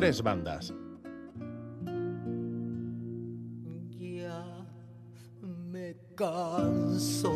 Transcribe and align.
tres 0.00 0.22
bandas. 0.22 0.72
Ya 3.98 4.66
me 5.42 5.94
canso 6.16 7.34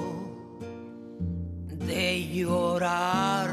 de 1.66 2.26
llorar 2.26 3.50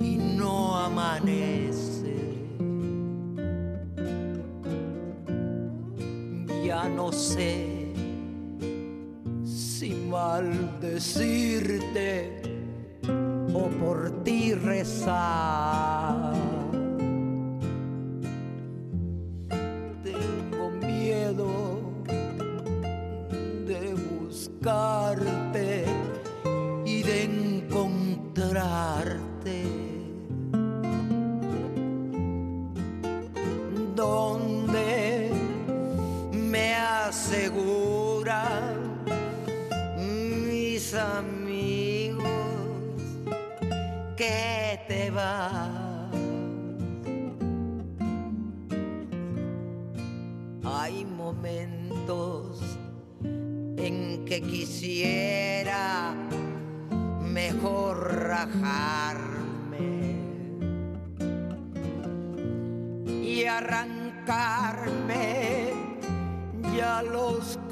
y 0.00 0.16
no 0.36 0.76
amanece. 0.76 2.16
Ya 6.64 6.88
no 6.88 7.12
sé 7.12 7.92
si 9.44 9.94
maldecirte 10.10 11.22
o 13.54 13.68
por 13.78 14.24
ti 14.24 14.54
rezar. 14.54 15.91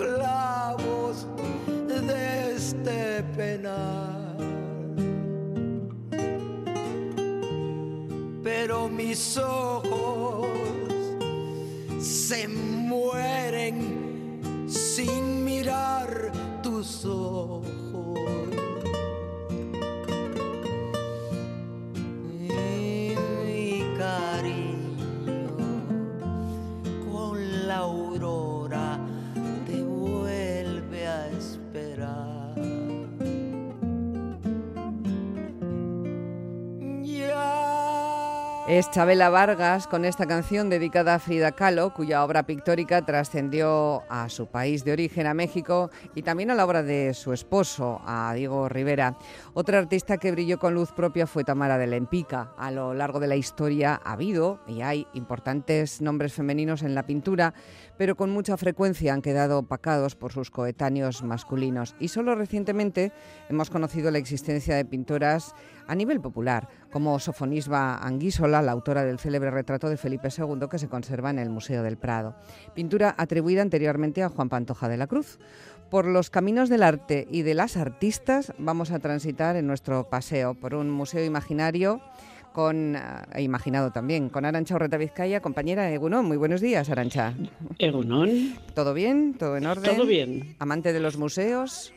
Clavos 0.01 1.27
de 1.67 2.57
este 2.57 3.23
penal. 3.37 4.37
Pero 8.43 8.89
mis 8.89 9.37
ojos 9.37 10.47
se 11.99 12.49
mueren 12.49 13.77
sin 14.67 15.45
mirar 15.45 16.33
tus 16.63 17.05
ojos. 17.05 18.50
Es 38.71 38.89
Chabela 38.89 39.31
Vargas 39.31 39.89
con 39.89 40.05
esta 40.05 40.27
canción 40.27 40.71
dedicada 40.71 41.17
a 41.17 41.19
Frida 41.19 41.51
Kahlo, 41.51 41.93
cuya 41.93 42.23
obra 42.23 42.45
pictórica 42.45 43.05
trascendió 43.05 44.05
a 44.09 44.29
su 44.29 44.47
país 44.47 44.85
de 44.85 44.93
origen, 44.93 45.27
a 45.27 45.35
México, 45.35 45.91
y 46.15 46.23
también 46.23 46.53
a 46.53 46.55
la 46.55 46.65
obra 46.65 46.85
de 46.85 47.13
su 47.13 47.33
esposo, 47.33 48.01
a 48.07 48.33
Diego 48.33 48.69
Rivera. 48.69 49.19
Otra 49.55 49.81
artista 49.81 50.19
que 50.19 50.31
brilló 50.31 50.61
con 50.61 50.75
luz 50.75 50.93
propia 50.93 51.27
fue 51.27 51.43
Tamara 51.43 51.79
de 51.79 51.89
Lempica. 51.89 52.53
A 52.57 52.71
lo 52.71 52.95
largo 52.95 53.19
de 53.19 53.27
la 53.27 53.35
historia 53.35 54.01
ha 54.05 54.13
habido 54.13 54.61
y 54.69 54.83
hay 54.83 55.05
importantes 55.15 56.01
nombres 56.01 56.33
femeninos 56.33 56.83
en 56.85 56.95
la 56.95 57.03
pintura, 57.03 57.55
pero 58.01 58.17
con 58.17 58.31
mucha 58.31 58.57
frecuencia 58.57 59.13
han 59.13 59.21
quedado 59.21 59.59
opacados 59.59 60.17
por 60.17 60.33
sus 60.33 60.51
coetáneos 60.51 61.23
masculinos. 61.23 61.95
Y 62.01 62.09
solo 62.09 62.35
recientemente 62.35 63.13
hemos 63.51 63.69
conocido 63.69 64.11
la 64.11 64.17
existencia 64.17 64.75
de 64.75 64.87
pintoras 64.87 65.55
a 65.87 65.95
nivel 65.95 66.19
popular, 66.19 66.67
como 66.91 67.19
Sofonisba 67.19 67.99
Anguísola, 67.99 68.63
la 68.63 68.73
autora 68.73 69.05
del 69.05 69.19
célebre 69.19 69.51
retrato 69.51 69.91
de 69.91 69.99
Felipe 69.99 70.31
II 70.35 70.67
que 70.71 70.79
se 70.79 70.89
conserva 70.89 71.29
en 71.29 71.39
el 71.39 71.51
Museo 71.51 71.83
del 71.83 71.99
Prado. 71.99 72.37
Pintura 72.75 73.15
atribuida 73.19 73.61
anteriormente 73.61 74.23
a 74.23 74.31
Juan 74.31 74.49
Pantoja 74.49 74.89
de 74.89 74.97
la 74.97 75.07
Cruz. 75.07 75.39
Por 75.91 76.07
los 76.07 76.31
caminos 76.31 76.71
del 76.71 76.85
arte 76.85 77.29
y 77.31 77.43
de 77.43 77.53
las 77.53 77.77
artistas 77.77 78.55
vamos 78.57 78.93
a 78.93 79.01
transitar 79.01 79.57
en 79.57 79.67
nuestro 79.67 80.09
paseo 80.09 80.55
por 80.55 80.75
un 80.75 80.89
museo 80.89 81.23
imaginario 81.23 82.01
con, 82.53 82.97
e 83.35 83.43
imaginado 83.43 83.91
también, 83.91 84.29
con 84.29 84.45
Arancha 84.45 84.75
Urreta 84.75 84.97
Vizcaya, 84.97 85.41
compañera 85.41 85.85
de 85.85 85.95
Egunon. 85.95 86.25
Muy 86.27 86.37
buenos 86.37 86.61
días, 86.61 86.89
Arancha. 86.91 87.35
Egunon. 87.79 88.55
¿Todo 88.75 88.95
bien? 88.95 89.35
¿Todo 89.39 89.57
en 89.57 89.67
orden? 89.67 89.95
Todo 89.97 90.07
bien. 90.07 90.55
¿Amante 90.59 90.93
de 90.93 91.01
los 91.01 91.17
museos? 91.17 91.93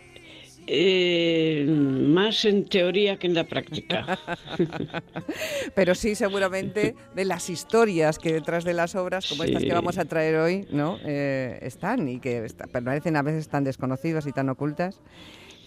Eh, 0.65 1.65
más 1.67 2.45
en 2.45 2.63
teoría 2.65 3.17
que 3.19 3.27
en 3.27 3.33
la 3.33 3.43
práctica. 3.43 4.17
Pero 5.75 5.93
sí, 5.93 6.15
seguramente, 6.15 6.95
de 7.15 7.25
las 7.25 7.49
historias 7.49 8.17
que 8.17 8.31
detrás 8.31 8.63
de 8.63 8.73
las 8.73 8.95
obras, 8.95 9.27
como 9.27 9.43
estas 9.43 9.63
que 9.63 9.73
vamos 9.73 9.97
a 9.97 10.05
traer 10.05 10.35
hoy, 10.35 10.65
¿no? 10.71 10.97
Eh, 11.03 11.59
están 11.63 12.07
y 12.07 12.19
que 12.19 12.45
está- 12.45 12.67
permanecen 12.67 13.17
a 13.17 13.21
veces 13.23 13.49
tan 13.49 13.65
desconocidas 13.65 14.25
y 14.25 14.31
tan 14.31 14.47
ocultas 14.49 15.01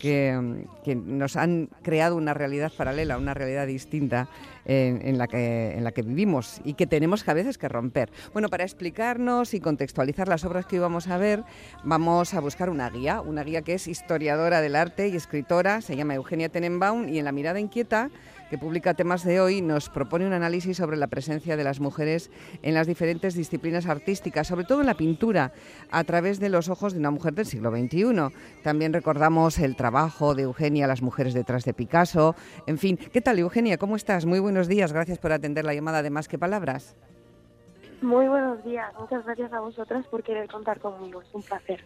que, 0.00 0.64
nos 0.94 1.36
han 1.36 1.68
creado 1.82 2.16
una 2.16 2.34
realidad 2.34 2.72
paralela, 2.76 3.18
una 3.18 3.34
realidad 3.34 3.66
distinta 3.66 4.28
en, 4.64 5.18
la 5.18 5.26
que, 5.26 5.76
en 5.76 5.84
la 5.84 5.92
que 5.92 6.02
vivimos 6.02 6.60
y 6.64 6.74
que 6.74 6.86
tenemos 6.86 7.26
a 7.28 7.34
veces 7.34 7.58
que 7.58 7.68
romper. 7.68 8.10
Bueno, 8.32 8.48
para 8.48 8.64
explicarnos 8.64 9.54
y 9.54 9.60
contextualizar 9.60 10.28
las 10.28 10.44
obras 10.44 10.66
que 10.66 10.76
hoy 10.76 10.80
vamos 10.80 11.08
a 11.08 11.18
ver, 11.18 11.44
vamos 11.84 12.34
a 12.34 12.40
buscar 12.40 12.70
una 12.70 12.90
guía, 12.90 13.20
una 13.20 13.42
guía 13.42 13.62
que 13.62 13.74
es 13.74 13.88
historiadora 13.88 14.60
del 14.60 14.76
arte 14.76 15.08
y 15.08 15.16
escritora, 15.16 15.80
se 15.80 15.96
llama 15.96 16.14
Eugenia 16.14 16.48
Tenenbaum 16.48 17.08
y 17.08 17.18
en 17.18 17.24
La 17.24 17.32
mirada 17.32 17.60
inquieta 17.60 18.10
que 18.50 18.58
publica 18.58 18.94
temas 18.94 19.24
de 19.24 19.40
hoy, 19.40 19.62
nos 19.62 19.88
propone 19.88 20.26
un 20.26 20.32
análisis 20.32 20.76
sobre 20.76 20.96
la 20.96 21.06
presencia 21.06 21.56
de 21.56 21.64
las 21.64 21.80
mujeres 21.80 22.30
en 22.62 22.74
las 22.74 22.86
diferentes 22.86 23.34
disciplinas 23.34 23.86
artísticas, 23.86 24.46
sobre 24.46 24.64
todo 24.64 24.80
en 24.80 24.86
la 24.86 24.94
pintura, 24.94 25.52
a 25.90 26.04
través 26.04 26.38
de 26.40 26.48
los 26.48 26.68
ojos 26.68 26.92
de 26.92 27.00
una 27.00 27.10
mujer 27.10 27.34
del 27.34 27.46
siglo 27.46 27.70
XXI. 27.70 28.34
También 28.62 28.92
recordamos 28.92 29.58
el 29.58 29.76
trabajo 29.76 30.34
de 30.34 30.42
Eugenia, 30.42 30.86
las 30.86 31.02
mujeres 31.02 31.34
detrás 31.34 31.64
de 31.64 31.74
Picasso. 31.74 32.34
En 32.66 32.78
fin, 32.78 32.96
¿qué 32.96 33.20
tal 33.20 33.38
Eugenia? 33.38 33.78
¿Cómo 33.78 33.96
estás? 33.96 34.26
Muy 34.26 34.38
buenos 34.38 34.68
días. 34.68 34.92
Gracias 34.92 35.18
por 35.18 35.32
atender 35.32 35.64
la 35.64 35.74
llamada 35.74 36.02
de 36.02 36.10
Más 36.10 36.28
que 36.28 36.38
Palabras. 36.38 36.96
Muy 38.02 38.28
buenos 38.28 38.62
días, 38.62 38.92
muchas 39.00 39.24
gracias 39.24 39.50
a 39.54 39.60
vosotras 39.60 40.06
por 40.08 40.22
querer 40.22 40.48
contar 40.50 40.80
conmigo, 40.80 41.22
es 41.22 41.32
un 41.32 41.42
placer. 41.42 41.82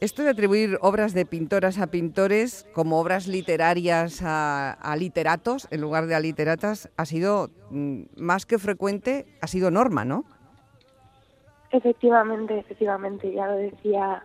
Esto 0.00 0.22
de 0.22 0.30
atribuir 0.30 0.78
obras 0.80 1.12
de 1.12 1.26
pintoras 1.26 1.80
a 1.80 1.88
pintores 1.88 2.68
como 2.72 3.00
obras 3.00 3.26
literarias 3.26 4.20
a, 4.22 4.94
literatos 4.96 5.66
en 5.72 5.80
lugar 5.80 6.06
de 6.06 6.14
a 6.14 6.20
literatas 6.20 6.88
ha 6.96 7.04
sido 7.04 7.50
mm, 7.70 8.02
más 8.16 8.46
que 8.46 8.58
frecuente, 8.58 9.26
ha 9.40 9.48
sido 9.48 9.72
norma, 9.72 10.04
¿no? 10.04 10.24
Efectivamente, 11.72 12.60
efectivamente, 12.60 13.32
ya 13.32 13.48
lo 13.48 13.56
decía 13.56 14.24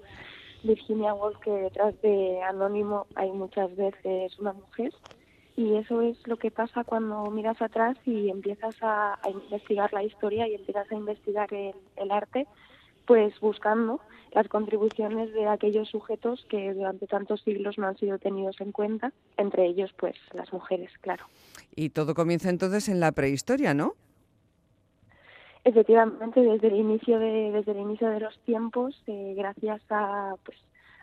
Virginia 0.62 1.16
Woolf 1.16 1.40
que 1.40 1.52
detrás 1.52 2.00
de 2.04 2.40
Anónimo 2.44 3.08
hay 3.16 3.32
muchas 3.32 3.76
veces 3.76 4.38
una 4.38 4.54
mujer 4.54 4.94
y 5.56 5.76
eso 5.78 6.02
es 6.02 6.18
lo 6.28 6.38
que 6.38 6.52
pasa 6.52 6.84
cuando 6.84 7.32
miras 7.32 7.60
atrás 7.64 7.98
y 8.06 8.30
empiezas 8.30 8.76
a, 8.84 9.20
a 9.24 9.30
investigar 9.30 9.92
la 9.92 10.04
historia 10.04 10.48
y 10.48 10.54
empiezas 10.54 10.92
a 10.92 10.96
investigar 10.96 11.52
el, 11.52 11.74
el 11.96 12.12
arte, 12.12 12.46
pues 13.06 13.40
buscando 13.40 14.00
las 14.32 14.48
contribuciones 14.48 15.34
de 15.34 15.48
aquellos 15.48 15.90
sujetos 15.90 16.46
que 16.50 16.74
durante 16.74 17.08
tantos 17.08 17.42
siglos 17.42 17.78
no 17.78 17.88
han 17.88 17.98
sido 17.98 18.18
tenidos 18.18 18.60
en 18.62 18.72
cuenta, 18.72 19.12
entre 19.38 19.66
ellos 19.66 19.94
pues 19.98 20.16
las 20.34 20.52
mujeres, 20.52 20.92
claro. 21.02 21.26
Y 21.76 21.90
todo 21.90 22.16
comienza 22.16 22.50
entonces 22.50 22.90
en 22.90 23.00
la 23.00 23.12
prehistoria, 23.12 23.74
¿no? 23.74 23.94
Efectivamente, 25.66 26.42
desde 26.42 26.68
el 26.68 26.76
inicio 26.76 27.20
de, 27.20 27.52
desde 27.52 27.72
el 27.72 27.80
inicio 27.80 28.10
de 28.10 28.20
los 28.20 28.38
tiempos, 28.40 29.02
eh, 29.08 29.34
gracias 29.38 29.82
a, 29.90 30.36
pues, 30.44 30.58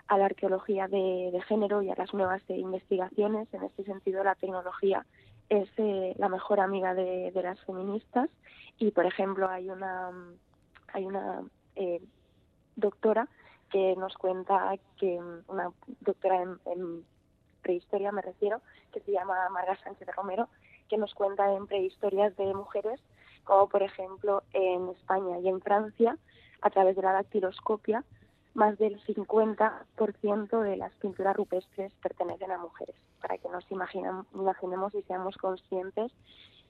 a 0.06 0.18
la 0.18 0.26
arqueología 0.26 0.86
de, 0.86 1.30
de 1.32 1.40
género 1.48 1.82
y 1.82 1.90
a 1.90 1.94
las 1.94 2.12
nuevas 2.12 2.42
eh, 2.48 2.58
investigaciones, 2.58 3.48
en 3.54 3.62
este 3.62 3.84
sentido 3.84 4.22
la 4.22 4.34
tecnología 4.34 5.06
es 5.48 5.68
eh, 5.78 6.14
la 6.18 6.28
mejor 6.28 6.60
amiga 6.60 6.94
de, 6.94 7.30
de 7.32 7.42
las 7.42 7.58
feministas 7.64 8.28
y, 8.78 8.90
por 8.90 9.06
ejemplo, 9.06 9.48
hay 9.48 9.70
una 9.70 10.10
hay 10.92 11.04
una 11.04 11.42
eh, 11.80 12.00
doctora 12.76 13.28
que 13.70 13.96
nos 13.96 14.14
cuenta 14.16 14.76
que 14.98 15.20
mm, 15.20 15.44
una 15.48 15.72
doctora 16.00 16.42
en, 16.42 17.04
prehistoria 17.62 18.12
me 18.12 18.22
refiero 18.22 18.60
que 18.92 19.00
se 19.00 19.12
llama 19.12 19.48
Marga 19.50 19.76
Sánchez 19.82 20.08
Romero 20.16 20.48
que 20.88 20.96
nos 20.96 21.14
cuenta 21.14 21.52
en 21.52 21.66
prehistorias 21.66 22.36
de 22.36 22.54
mujeres 22.54 23.00
como 23.44 23.68
por 23.68 23.82
ejemplo 23.82 24.42
en 24.52 24.88
España 24.90 25.38
y 25.38 25.48
en 25.48 25.60
Francia, 25.60 26.16
a 26.62 26.70
través 26.70 26.96
de 26.96 27.02
la 27.02 27.12
dactiloscopia, 27.12 28.04
más 28.54 28.78
del 28.78 29.00
50% 29.04 30.60
de 30.62 30.76
las 30.76 30.92
pinturas 30.94 31.36
rupestres 31.36 31.92
pertenecen 32.02 32.50
a 32.50 32.58
mujeres, 32.58 32.96
para 33.20 33.38
que 33.38 33.48
nos 33.48 33.64
imaginemos 33.70 34.94
y 34.94 35.02
seamos 35.02 35.36
conscientes 35.36 36.12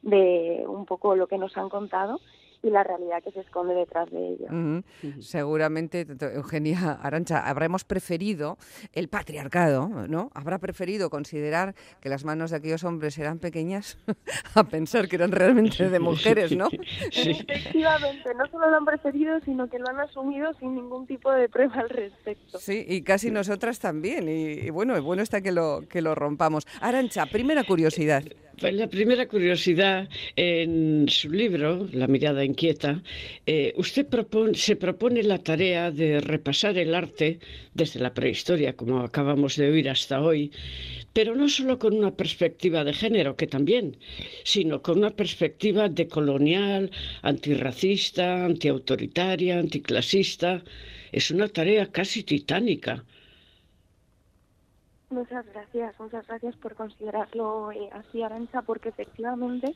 de 0.02 0.64
un 0.66 0.86
poco 0.86 1.16
lo 1.16 1.26
que 1.26 1.38
nos 1.38 1.56
han 1.56 1.68
contado 1.68 2.20
y 2.62 2.70
la 2.70 2.82
realidad 2.84 3.22
que 3.22 3.30
se 3.32 3.40
esconde 3.40 3.74
detrás 3.74 4.10
de 4.10 4.28
ello. 4.28 4.82
Seguramente, 5.20 6.06
Eugenia 6.34 6.92
Arancha, 7.02 7.48
habremos 7.48 7.84
preferido 7.84 8.58
el 8.92 9.08
patriarcado, 9.08 9.88
¿no? 10.08 10.30
Habrá 10.34 10.58
preferido 10.58 11.10
considerar 11.10 11.74
que 12.00 12.08
las 12.08 12.24
manos 12.24 12.50
de 12.50 12.58
aquellos 12.58 12.84
hombres 12.84 13.18
eran 13.18 13.38
pequeñas 13.38 13.98
a 14.54 14.64
pensar 14.64 15.08
que 15.08 15.16
eran 15.16 15.32
realmente 15.32 15.88
de 15.88 15.98
mujeres, 15.98 16.54
¿no? 16.56 16.68
Efectivamente, 17.12 18.34
no 18.34 18.46
solo 18.50 18.70
lo 18.70 18.76
han 18.76 18.84
preferido, 18.84 19.40
sino 19.44 19.68
que 19.68 19.78
lo 19.78 19.88
han 19.88 20.00
asumido 20.00 20.52
sin 20.54 20.74
ningún 20.74 21.06
tipo 21.06 21.30
de 21.32 21.48
prueba 21.48 21.80
al 21.80 21.88
respecto. 21.88 22.58
Sí, 22.58 22.84
y 22.86 23.02
casi 23.02 23.30
nosotras 23.30 23.78
también. 23.78 24.28
Y, 24.28 24.66
y 24.66 24.70
bueno, 24.70 25.00
bueno 25.02 25.22
está 25.22 25.40
que 25.40 25.52
lo, 25.52 25.82
que 25.88 26.02
lo 26.02 26.14
rompamos. 26.14 26.66
Arancha, 26.80 27.26
primera 27.26 27.64
curiosidad. 27.64 28.22
Pues 28.60 28.74
la 28.74 28.88
primera 28.88 29.26
curiosidad, 29.26 30.10
en 30.36 31.06
su 31.08 31.30
libro, 31.30 31.88
La 31.92 32.06
mirada 32.06 32.44
inquieta, 32.44 33.02
eh, 33.46 33.72
usted 33.76 34.06
se 34.52 34.76
propone 34.76 35.22
la 35.22 35.38
tarea 35.38 35.90
de 35.90 36.20
repasar 36.20 36.76
el 36.76 36.94
arte 36.94 37.38
desde 37.72 38.00
la 38.00 38.12
prehistoria, 38.12 38.76
como 38.76 39.00
acabamos 39.00 39.56
de 39.56 39.70
oír 39.70 39.88
hasta 39.88 40.20
hoy, 40.20 40.52
pero 41.14 41.34
no 41.34 41.48
solo 41.48 41.78
con 41.78 41.96
una 41.96 42.14
perspectiva 42.14 42.84
de 42.84 42.92
género, 42.92 43.34
que 43.34 43.46
también, 43.46 43.96
sino 44.44 44.82
con 44.82 44.98
una 44.98 45.16
perspectiva 45.16 45.88
decolonial, 45.88 46.90
antirracista, 47.22 48.44
antiautoritaria, 48.44 49.58
anticlasista. 49.58 50.62
Es 51.12 51.30
una 51.30 51.48
tarea 51.48 51.86
casi 51.90 52.24
titánica. 52.24 53.06
Muchas 55.10 55.44
gracias, 55.46 55.98
muchas 55.98 56.24
gracias 56.28 56.54
por 56.56 56.76
considerarlo 56.76 57.72
eh, 57.72 57.90
así, 57.92 58.22
Arancha, 58.22 58.62
porque 58.62 58.90
efectivamente 58.90 59.74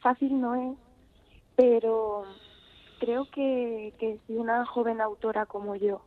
fácil 0.00 0.40
no 0.40 0.56
es, 0.56 0.76
pero 1.54 2.24
creo 2.98 3.30
que, 3.30 3.94
que 4.00 4.18
si 4.26 4.34
una 4.36 4.66
joven 4.66 5.00
autora 5.00 5.46
como 5.46 5.76
yo 5.76 6.02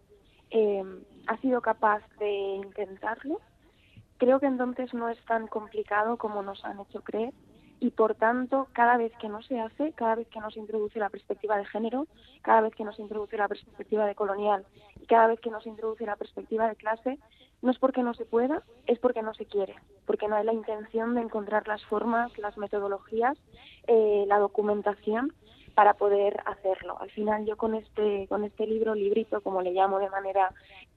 eh, 0.51 0.83
ha 1.27 1.37
sido 1.37 1.61
capaz 1.61 2.01
de 2.19 2.29
intentarlo, 2.29 3.39
creo 4.17 4.41
que 4.41 4.47
entonces 4.47 4.93
no 4.93 5.07
es 5.07 5.23
tan 5.25 5.47
complicado 5.47 6.17
como 6.17 6.43
nos 6.43 6.63
han 6.65 6.81
hecho 6.81 7.01
creer 7.01 7.33
y 7.79 7.91
por 7.91 8.15
tanto 8.15 8.67
cada 8.73 8.97
vez 8.97 9.11
que 9.19 9.29
no 9.29 9.41
se 9.43 9.59
hace, 9.59 9.93
cada 9.93 10.15
vez 10.15 10.27
que 10.27 10.39
nos 10.39 10.57
introduce 10.57 10.99
la 10.99 11.09
perspectiva 11.09 11.57
de 11.57 11.65
género, 11.65 12.07
cada 12.41 12.61
vez 12.61 12.73
que 12.75 12.83
nos 12.83 12.97
introduce 12.99 13.37
la 13.37 13.47
perspectiva 13.47 14.05
de 14.05 14.15
colonial 14.15 14.65
y 15.01 15.05
cada 15.05 15.27
vez 15.27 15.39
que 15.39 15.51
nos 15.51 15.65
introduce 15.65 16.05
la 16.05 16.15
perspectiva 16.15 16.67
de 16.67 16.75
clase, 16.75 17.19
no 17.61 17.71
es 17.71 17.79
porque 17.79 18.03
no 18.03 18.13
se 18.13 18.25
pueda, 18.25 18.63
es 18.85 18.99
porque 18.99 19.21
no 19.21 19.33
se 19.33 19.45
quiere, 19.45 19.75
porque 20.05 20.27
no 20.27 20.35
hay 20.35 20.45
la 20.45 20.53
intención 20.53 21.15
de 21.15 21.21
encontrar 21.21 21.67
las 21.67 21.83
formas, 21.85 22.35
las 22.37 22.57
metodologías, 22.57 23.37
eh, 23.87 24.25
la 24.27 24.37
documentación 24.39 25.33
para 25.77 25.93
poder 25.93 26.41
hacerlo. 26.47 26.97
Al 26.99 27.11
final 27.11 27.45
yo 27.45 27.55
con 27.55 27.75
este, 27.75 28.25
con 28.29 28.43
este 28.43 28.65
libro, 28.65 28.95
librito, 28.95 29.41
como 29.41 29.61
le 29.61 29.73
llamo 29.73 29.99
de 29.99 30.09
manera 30.09 30.51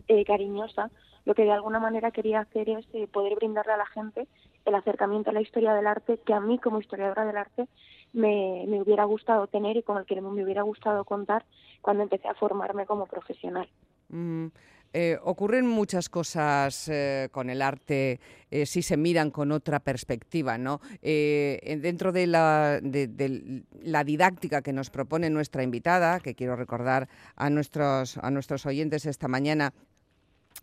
eh, 0.08 0.24
cariñosa, 0.24 0.90
lo 1.26 1.34
que 1.34 1.44
de 1.44 1.52
alguna 1.52 1.78
manera 1.78 2.10
quería 2.12 2.40
hacer 2.40 2.70
es 2.70 2.86
eh, 2.94 3.06
poder 3.06 3.34
brindarle 3.34 3.74
a 3.74 3.76
la 3.76 3.84
gente 3.84 4.26
el 4.64 4.74
acercamiento 4.74 5.28
a 5.28 5.32
la 5.34 5.42
historia 5.42 5.74
del 5.74 5.86
arte 5.86 6.18
que 6.24 6.32
a 6.32 6.40
mí 6.40 6.58
como 6.58 6.80
historiadora 6.80 7.26
del 7.26 7.36
arte 7.36 7.68
me, 8.14 8.64
me 8.68 8.80
hubiera 8.80 9.04
gustado 9.04 9.48
tener 9.48 9.76
y 9.76 9.82
con 9.82 9.98
el 9.98 10.06
que 10.06 10.18
me 10.18 10.42
hubiera 10.42 10.62
gustado 10.62 11.04
contar 11.04 11.44
cuando 11.82 12.02
empecé 12.02 12.28
a 12.28 12.34
formarme 12.34 12.86
como 12.86 13.04
profesional. 13.04 13.68
Mm, 14.08 14.46
eh, 14.92 15.18
ocurren 15.22 15.66
muchas 15.66 16.08
cosas 16.08 16.88
eh, 16.88 17.28
con 17.30 17.48
el 17.48 17.62
arte 17.62 18.18
eh, 18.50 18.66
si 18.66 18.82
se 18.82 18.96
miran 18.96 19.30
con 19.30 19.52
otra 19.52 19.78
perspectiva, 19.78 20.58
¿no? 20.58 20.80
dentro 21.00 22.10
de 22.10 22.26
la, 22.26 22.80
de, 22.82 23.62
la, 23.82 24.02
didáctica 24.02 24.62
que 24.62 24.72
nos 24.72 24.90
propone 24.90 25.30
nuestra 25.30 25.62
invitada, 25.62 26.18
que 26.18 26.34
quiero 26.34 26.56
recordar 26.56 27.08
a 27.36 27.50
nuestros, 27.50 28.18
a 28.18 28.30
nuestros 28.32 28.66
oyentes 28.66 29.06
esta 29.06 29.28
mañana, 29.28 29.72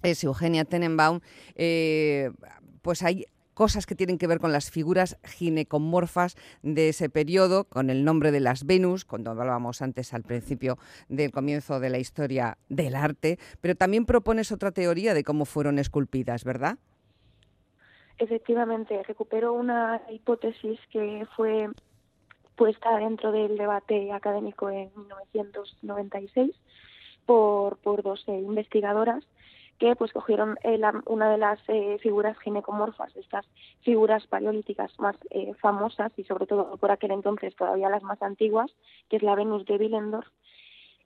es 0.03 0.21
Eugenia 0.25 0.65
Tenenbaum, 0.65 1.21
pues 2.81 3.03
hay 3.03 3.25
cosas 3.57 3.87
que 3.87 3.95
tienen 3.95 4.19
que 4.19 4.27
ver 4.27 4.39
con 4.39 4.51
las 4.51 4.69
figuras 4.69 5.17
ginecomorfas 5.23 6.35
de 6.61 6.89
ese 6.89 7.09
periodo, 7.09 7.63
con 7.63 7.89
el 7.89 8.05
nombre 8.05 8.31
de 8.31 8.39
las 8.39 8.67
Venus, 8.67 9.03
cuando 9.03 9.31
hablábamos 9.31 9.81
antes 9.81 10.13
al 10.13 10.21
principio 10.21 10.77
del 11.09 11.31
comienzo 11.31 11.79
de 11.79 11.89
la 11.89 11.97
historia 11.97 12.59
del 12.69 12.95
arte, 12.95 13.39
pero 13.59 13.73
también 13.73 14.05
propones 14.05 14.51
otra 14.51 14.71
teoría 14.71 15.15
de 15.15 15.23
cómo 15.23 15.45
fueron 15.45 15.79
esculpidas, 15.79 16.43
¿verdad? 16.43 16.77
Efectivamente, 18.19 19.01
recupero 19.01 19.53
una 19.53 20.03
hipótesis 20.11 20.79
que 20.91 21.25
fue 21.35 21.67
puesta 22.55 22.95
dentro 22.97 23.31
del 23.31 23.57
debate 23.57 24.11
académico 24.11 24.69
en 24.69 24.91
1996 24.95 26.51
por, 27.25 27.77
por 27.77 28.03
dos 28.03 28.23
eh, 28.27 28.39
investigadoras 28.39 29.23
que 29.77 29.95
pues 29.95 30.11
cogieron 30.11 30.57
eh, 30.63 30.79
una 31.05 31.29
de 31.29 31.37
las 31.37 31.59
eh, 31.67 31.97
figuras 32.01 32.37
ginecomorfas, 32.39 33.15
estas 33.15 33.45
figuras 33.81 34.25
paleolíticas 34.27 34.97
más 34.99 35.15
eh, 35.29 35.53
famosas 35.55 36.11
y 36.17 36.23
sobre 36.23 36.47
todo 36.47 36.77
por 36.77 36.91
aquel 36.91 37.11
entonces 37.11 37.55
todavía 37.55 37.89
las 37.89 38.03
más 38.03 38.21
antiguas, 38.21 38.71
que 39.09 39.17
es 39.17 39.23
la 39.23 39.35
Venus 39.35 39.65
de 39.65 39.77
Willendorf, 39.77 40.27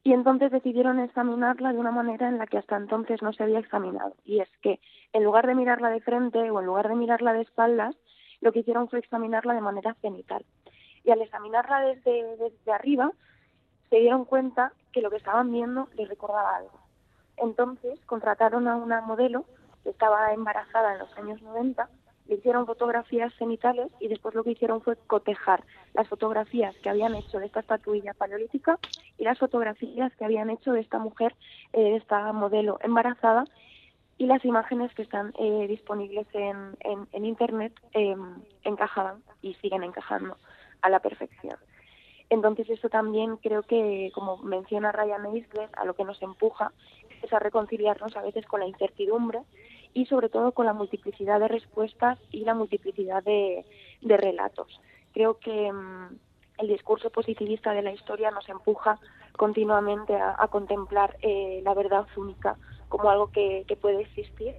y 0.03 0.13
entonces 0.13 0.51
decidieron 0.51 0.99
examinarla 0.99 1.73
de 1.73 1.79
una 1.79 1.91
manera 1.91 2.27
en 2.27 2.37
la 2.37 2.47
que 2.47 2.57
hasta 2.57 2.77
entonces 2.77 3.21
no 3.21 3.33
se 3.33 3.43
había 3.43 3.59
examinado, 3.59 4.15
y 4.25 4.39
es 4.39 4.49
que 4.61 4.79
en 5.13 5.23
lugar 5.23 5.47
de 5.47 5.55
mirarla 5.55 5.89
de 5.89 6.01
frente 6.01 6.49
o 6.49 6.59
en 6.59 6.65
lugar 6.65 6.87
de 6.87 6.95
mirarla 6.95 7.33
de 7.33 7.41
espaldas, 7.41 7.95
lo 8.39 8.51
que 8.51 8.59
hicieron 8.59 8.89
fue 8.89 8.99
examinarla 8.99 9.53
de 9.53 9.61
manera 9.61 9.95
cenital. 10.01 10.45
Y 11.03 11.11
al 11.11 11.21
examinarla 11.21 11.81
desde 11.81 12.71
arriba, 12.71 13.11
se 13.89 13.97
dieron 13.97 14.25
cuenta 14.25 14.73
que 14.93 15.01
lo 15.01 15.09
que 15.09 15.17
estaban 15.17 15.51
viendo 15.51 15.89
les 15.95 16.07
recordaba 16.07 16.55
algo 16.55 16.80
entonces 17.37 17.99
contrataron 18.05 18.67
a 18.67 18.75
una 18.75 19.01
modelo 19.01 19.45
que 19.83 19.89
estaba 19.89 20.33
embarazada 20.33 20.93
en 20.93 20.99
los 20.99 21.17
años 21.17 21.41
90, 21.41 21.89
le 22.27 22.35
hicieron 22.35 22.65
fotografías 22.65 23.33
cenitales 23.35 23.91
y 23.99 24.07
después 24.07 24.35
lo 24.35 24.43
que 24.43 24.51
hicieron 24.51 24.81
fue 24.81 24.95
cotejar 25.07 25.63
las 25.93 26.07
fotografías 26.07 26.75
que 26.77 26.89
habían 26.89 27.15
hecho 27.15 27.39
de 27.39 27.47
esta 27.47 27.59
estatuilla 27.59 28.13
paleolítica 28.13 28.79
y 29.17 29.23
las 29.23 29.39
fotografías 29.39 30.15
que 30.15 30.25
habían 30.25 30.49
hecho 30.49 30.71
de 30.71 30.81
esta 30.81 30.99
mujer, 30.99 31.35
eh, 31.73 31.81
de 31.81 31.95
esta 31.97 32.31
modelo 32.31 32.79
embarazada 32.81 33.45
y 34.17 34.27
las 34.27 34.45
imágenes 34.45 34.93
que 34.93 35.01
están 35.01 35.33
eh, 35.39 35.65
disponibles 35.67 36.27
en, 36.33 36.77
en, 37.11 37.25
Internet 37.25 37.73
em, 37.91 38.35
encajaban 38.63 39.23
y 39.41 39.55
siguen 39.55 39.83
encajando 39.83 40.37
a 40.81 40.89
la 40.89 40.99
perfección. 40.99 41.57
Entonces 42.31 42.69
eso 42.69 42.87
también 42.87 43.35
creo 43.35 43.61
que, 43.61 44.09
como 44.15 44.37
menciona 44.37 44.93
Ryan 44.93 45.25
Eisler, 45.25 45.69
a 45.73 45.83
lo 45.83 45.95
que 45.95 46.05
nos 46.05 46.21
empuja 46.21 46.71
es 47.21 47.31
a 47.33 47.39
reconciliarnos 47.39 48.15
a 48.15 48.21
veces 48.21 48.45
con 48.45 48.61
la 48.61 48.67
incertidumbre 48.67 49.41
y 49.93 50.05
sobre 50.05 50.29
todo 50.29 50.53
con 50.53 50.65
la 50.65 50.71
multiplicidad 50.71 51.41
de 51.41 51.49
respuestas 51.49 52.17
y 52.31 52.45
la 52.45 52.55
multiplicidad 52.55 53.21
de, 53.21 53.65
relatos. 54.01 54.79
Creo 55.13 55.39
que 55.39 55.73
mm, 55.73 56.19
el 56.59 56.67
discurso 56.69 57.09
positivista 57.09 57.73
de 57.73 57.81
la 57.81 57.91
historia 57.91 58.31
nos 58.31 58.47
empuja 58.47 58.97
continuamente 59.33 60.15
a, 60.15 60.47
contemplar 60.47 61.17
eh, 61.21 61.59
la 61.65 61.73
verdad 61.73 62.07
única 62.15 62.55
como 62.87 63.09
algo 63.09 63.29
que, 63.31 63.65
puede 63.81 64.03
existir 64.03 64.55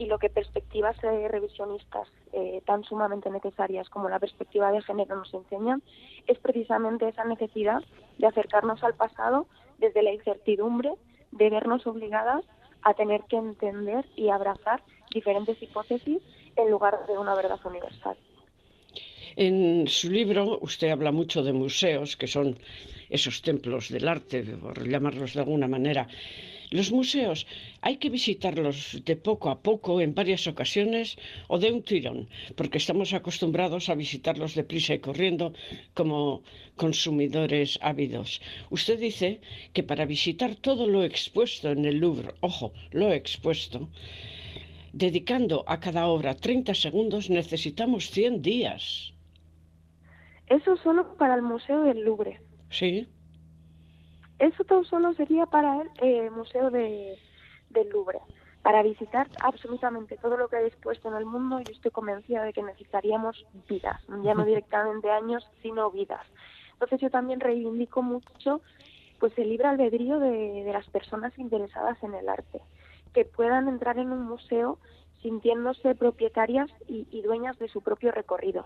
y 0.00 0.06
lo 0.06 0.18
que 0.18 0.30
perspectivas 0.30 0.96
revisionistas 1.02 2.08
eh, 2.32 2.62
tan 2.64 2.82
sumamente 2.84 3.28
necesarias 3.28 3.90
como 3.90 4.08
la 4.08 4.18
perspectiva 4.18 4.72
de 4.72 4.80
género 4.80 5.14
nos 5.14 5.32
enseñan 5.34 5.82
es 6.26 6.38
precisamente 6.38 7.06
esa 7.06 7.24
necesidad 7.24 7.82
de 8.16 8.26
acercarnos 8.26 8.82
al 8.82 8.94
pasado 8.94 9.46
desde 9.78 10.02
la 10.02 10.14
incertidumbre 10.14 10.94
de 11.32 11.50
vernos 11.50 11.86
obligadas 11.86 12.46
a 12.80 12.94
tener 12.94 13.24
que 13.28 13.36
entender 13.36 14.06
y 14.16 14.30
abrazar 14.30 14.82
diferentes 15.12 15.62
hipótesis 15.62 16.22
en 16.56 16.70
lugar 16.70 17.06
de 17.06 17.18
una 17.18 17.34
verdad 17.34 17.60
universal. 17.66 18.16
En 19.36 19.86
su 19.86 20.10
libro 20.10 20.60
usted 20.62 20.90
habla 20.90 21.12
mucho 21.12 21.42
de 21.42 21.52
museos, 21.52 22.16
que 22.16 22.26
son 22.26 22.58
esos 23.10 23.42
templos 23.42 23.90
del 23.90 24.08
arte, 24.08 24.42
por 24.44 24.88
llamarlos 24.88 25.34
de 25.34 25.40
alguna 25.40 25.68
manera. 25.68 26.08
Los 26.70 26.92
museos 26.92 27.48
hay 27.80 27.96
que 27.96 28.10
visitarlos 28.10 29.02
de 29.04 29.16
poco 29.16 29.50
a 29.50 29.60
poco, 29.60 30.00
en 30.00 30.14
varias 30.14 30.46
ocasiones, 30.46 31.16
o 31.48 31.58
de 31.58 31.72
un 31.72 31.82
tirón, 31.82 32.28
porque 32.54 32.78
estamos 32.78 33.12
acostumbrados 33.12 33.88
a 33.88 33.96
visitarlos 33.96 34.54
deprisa 34.54 34.94
y 34.94 35.00
corriendo 35.00 35.52
como 35.94 36.42
consumidores 36.76 37.78
ávidos. 37.82 38.40
Usted 38.70 39.00
dice 39.00 39.40
que 39.72 39.82
para 39.82 40.06
visitar 40.06 40.54
todo 40.54 40.86
lo 40.86 41.02
expuesto 41.02 41.70
en 41.70 41.84
el 41.84 41.98
Louvre, 41.98 42.34
ojo, 42.40 42.72
lo 42.92 43.12
expuesto, 43.12 43.88
dedicando 44.92 45.64
a 45.66 45.80
cada 45.80 46.06
obra 46.06 46.36
30 46.36 46.74
segundos, 46.74 47.30
necesitamos 47.30 48.10
100 48.10 48.42
días. 48.42 49.12
Eso 50.46 50.76
solo 50.76 51.16
para 51.16 51.34
el 51.34 51.42
Museo 51.42 51.82
del 51.82 52.04
Louvre. 52.04 52.40
Sí. 52.70 53.08
Eso 54.40 54.64
todo 54.64 54.84
solo 54.84 55.12
sería 55.12 55.44
para 55.44 55.82
el 55.82 55.90
eh, 56.00 56.30
Museo 56.30 56.70
de, 56.70 57.18
del 57.68 57.90
Louvre. 57.90 58.20
Para 58.62 58.82
visitar 58.82 59.28
absolutamente 59.42 60.16
todo 60.16 60.38
lo 60.38 60.48
que 60.48 60.56
hay 60.56 60.66
expuesto 60.66 61.08
en 61.08 61.16
el 61.16 61.26
mundo, 61.26 61.60
yo 61.60 61.72
estoy 61.72 61.90
convencida 61.90 62.42
de 62.42 62.54
que 62.54 62.62
necesitaríamos 62.62 63.46
vidas, 63.68 64.00
ya 64.22 64.32
no 64.32 64.44
directamente 64.46 65.10
años, 65.10 65.46
sino 65.60 65.90
vidas. 65.90 66.26
Entonces 66.72 67.00
yo 67.02 67.10
también 67.10 67.40
reivindico 67.40 68.02
mucho 68.02 68.62
pues 69.18 69.36
el 69.36 69.50
libre 69.50 69.68
albedrío 69.68 70.18
de, 70.18 70.64
de 70.64 70.72
las 70.72 70.88
personas 70.88 71.38
interesadas 71.38 72.02
en 72.02 72.14
el 72.14 72.26
arte, 72.26 72.62
que 73.12 73.26
puedan 73.26 73.68
entrar 73.68 73.98
en 73.98 74.10
un 74.10 74.24
museo 74.24 74.78
sintiéndose 75.20 75.94
propietarias 75.94 76.70
y, 76.88 77.06
y 77.10 77.20
dueñas 77.20 77.58
de 77.58 77.68
su 77.68 77.82
propio 77.82 78.10
recorrido. 78.10 78.64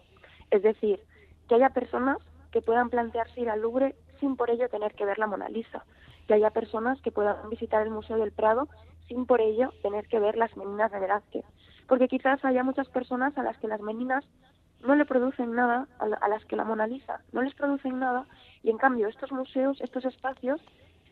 Es 0.52 0.62
decir, 0.62 1.00
que 1.49 1.57
haya 1.57 1.71
personas 1.71 2.19
que 2.52 2.62
puedan 2.62 2.90
plantearse 2.90 3.40
ir 3.40 3.50
al 3.50 3.62
Louvre 3.62 3.97
sin 4.21 4.37
por 4.37 4.50
ello 4.50 4.68
tener 4.68 4.94
que 4.94 5.04
ver 5.04 5.18
la 5.18 5.26
Mona 5.26 5.49
Lisa, 5.49 5.85
que 6.26 6.35
haya 6.35 6.50
personas 6.50 7.00
que 7.02 7.12
puedan 7.12 7.49
visitar 7.50 7.83
el 7.83 7.90
Museo 7.90 8.16
del 8.16 8.33
Prado 8.33 8.68
sin 9.09 9.26
por 9.26 9.40
ello 9.40 9.73
tener 9.83 10.06
que 10.09 10.18
ver 10.18 10.37
las 10.37 10.56
meninas 10.56 10.90
de 10.90 11.00
Velázquez, 11.00 11.44
porque 11.87 12.09
quizás 12.09 12.42
haya 12.44 12.62
muchas 12.64 12.88
personas 12.88 13.37
a 13.37 13.42
las 13.42 13.59
que 13.59 13.68
las 13.68 13.80
meninas 13.80 14.25
no 14.80 14.94
le 14.94 15.04
producen 15.04 15.54
nada, 15.54 15.87
a 15.99 16.28
las 16.28 16.44
que 16.47 16.56
la 16.56 16.64
Mona 16.64 16.87
Lisa 16.87 17.21
no 17.33 17.42
les 17.42 17.54
producen 17.54 17.99
nada, 17.99 18.26
y 18.62 18.71
en 18.71 18.78
cambio 18.78 19.09
estos 19.09 19.33
museos, 19.33 19.80
estos 19.80 20.04
espacios, 20.04 20.61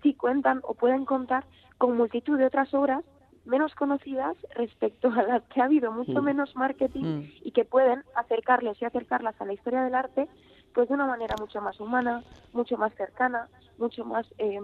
sí 0.03 0.15
cuentan 0.15 0.61
o 0.65 0.75
pueden 0.75 1.05
contar 1.05 1.45
con 1.79 1.97
multitud 1.97 2.39
de 2.39 2.47
otras 2.47 2.73
obras 2.75 3.05
menos 3.45 3.75
conocidas 3.75 4.37
respecto 4.55 5.09
a 5.09 5.23
las 5.23 5.43
que 5.45 5.61
ha 5.61 5.65
habido 5.65 5.91
mucho 5.91 6.23
Mm. 6.23 6.25
menos 6.25 6.55
marketing 6.55 7.05
Mm. 7.05 7.31
y 7.43 7.51
que 7.53 7.65
pueden 7.65 8.05
acercarles 8.15 8.81
y 8.81 8.85
acercarlas 8.85 9.41
a 9.41 9.45
la 9.45 9.53
historia 9.53 9.83
del 9.83 9.95
arte 9.95 10.29
pues 10.75 10.89
de 10.89 10.95
una 10.95 11.07
manera 11.07 11.37
mucho 11.37 11.61
más 11.61 11.79
humana, 11.81 12.23
mucho 12.53 12.77
más 12.77 12.95
cercana, 12.95 13.49
mucho 13.79 14.05
más 14.05 14.27
eh, 14.39 14.61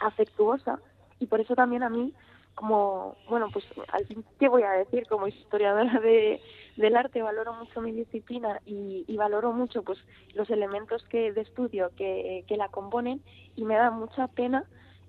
afectuosa. 0.00 0.80
Y 1.18 1.26
por 1.26 1.40
eso 1.40 1.54
también 1.54 1.82
a 1.82 1.90
mí 1.90 2.14
como 2.54 3.16
bueno 3.28 3.48
pues 3.52 3.64
al 3.92 4.04
fin 4.06 4.24
qué 4.38 4.48
voy 4.48 4.62
a 4.64 4.72
decir 4.72 5.06
como 5.08 5.28
historiadora 5.28 6.00
de 6.00 6.40
del 6.76 6.96
arte 6.96 7.22
valoro 7.22 7.54
mucho 7.54 7.80
mi 7.80 7.92
disciplina 7.92 8.60
y, 8.66 9.04
y 9.06 9.16
valoro 9.16 9.52
mucho 9.52 9.82
pues 9.82 9.98
los 10.34 10.50
elementos 10.50 11.04
que 11.04 11.32
de 11.32 11.42
estudio 11.42 11.90
que, 11.96 12.44
que 12.48 12.56
la 12.56 12.68
componen 12.68 13.22
y 13.54 13.64
me 13.64 13.76
da 13.76 13.90
mucha 13.90 14.28
pena 14.28 14.64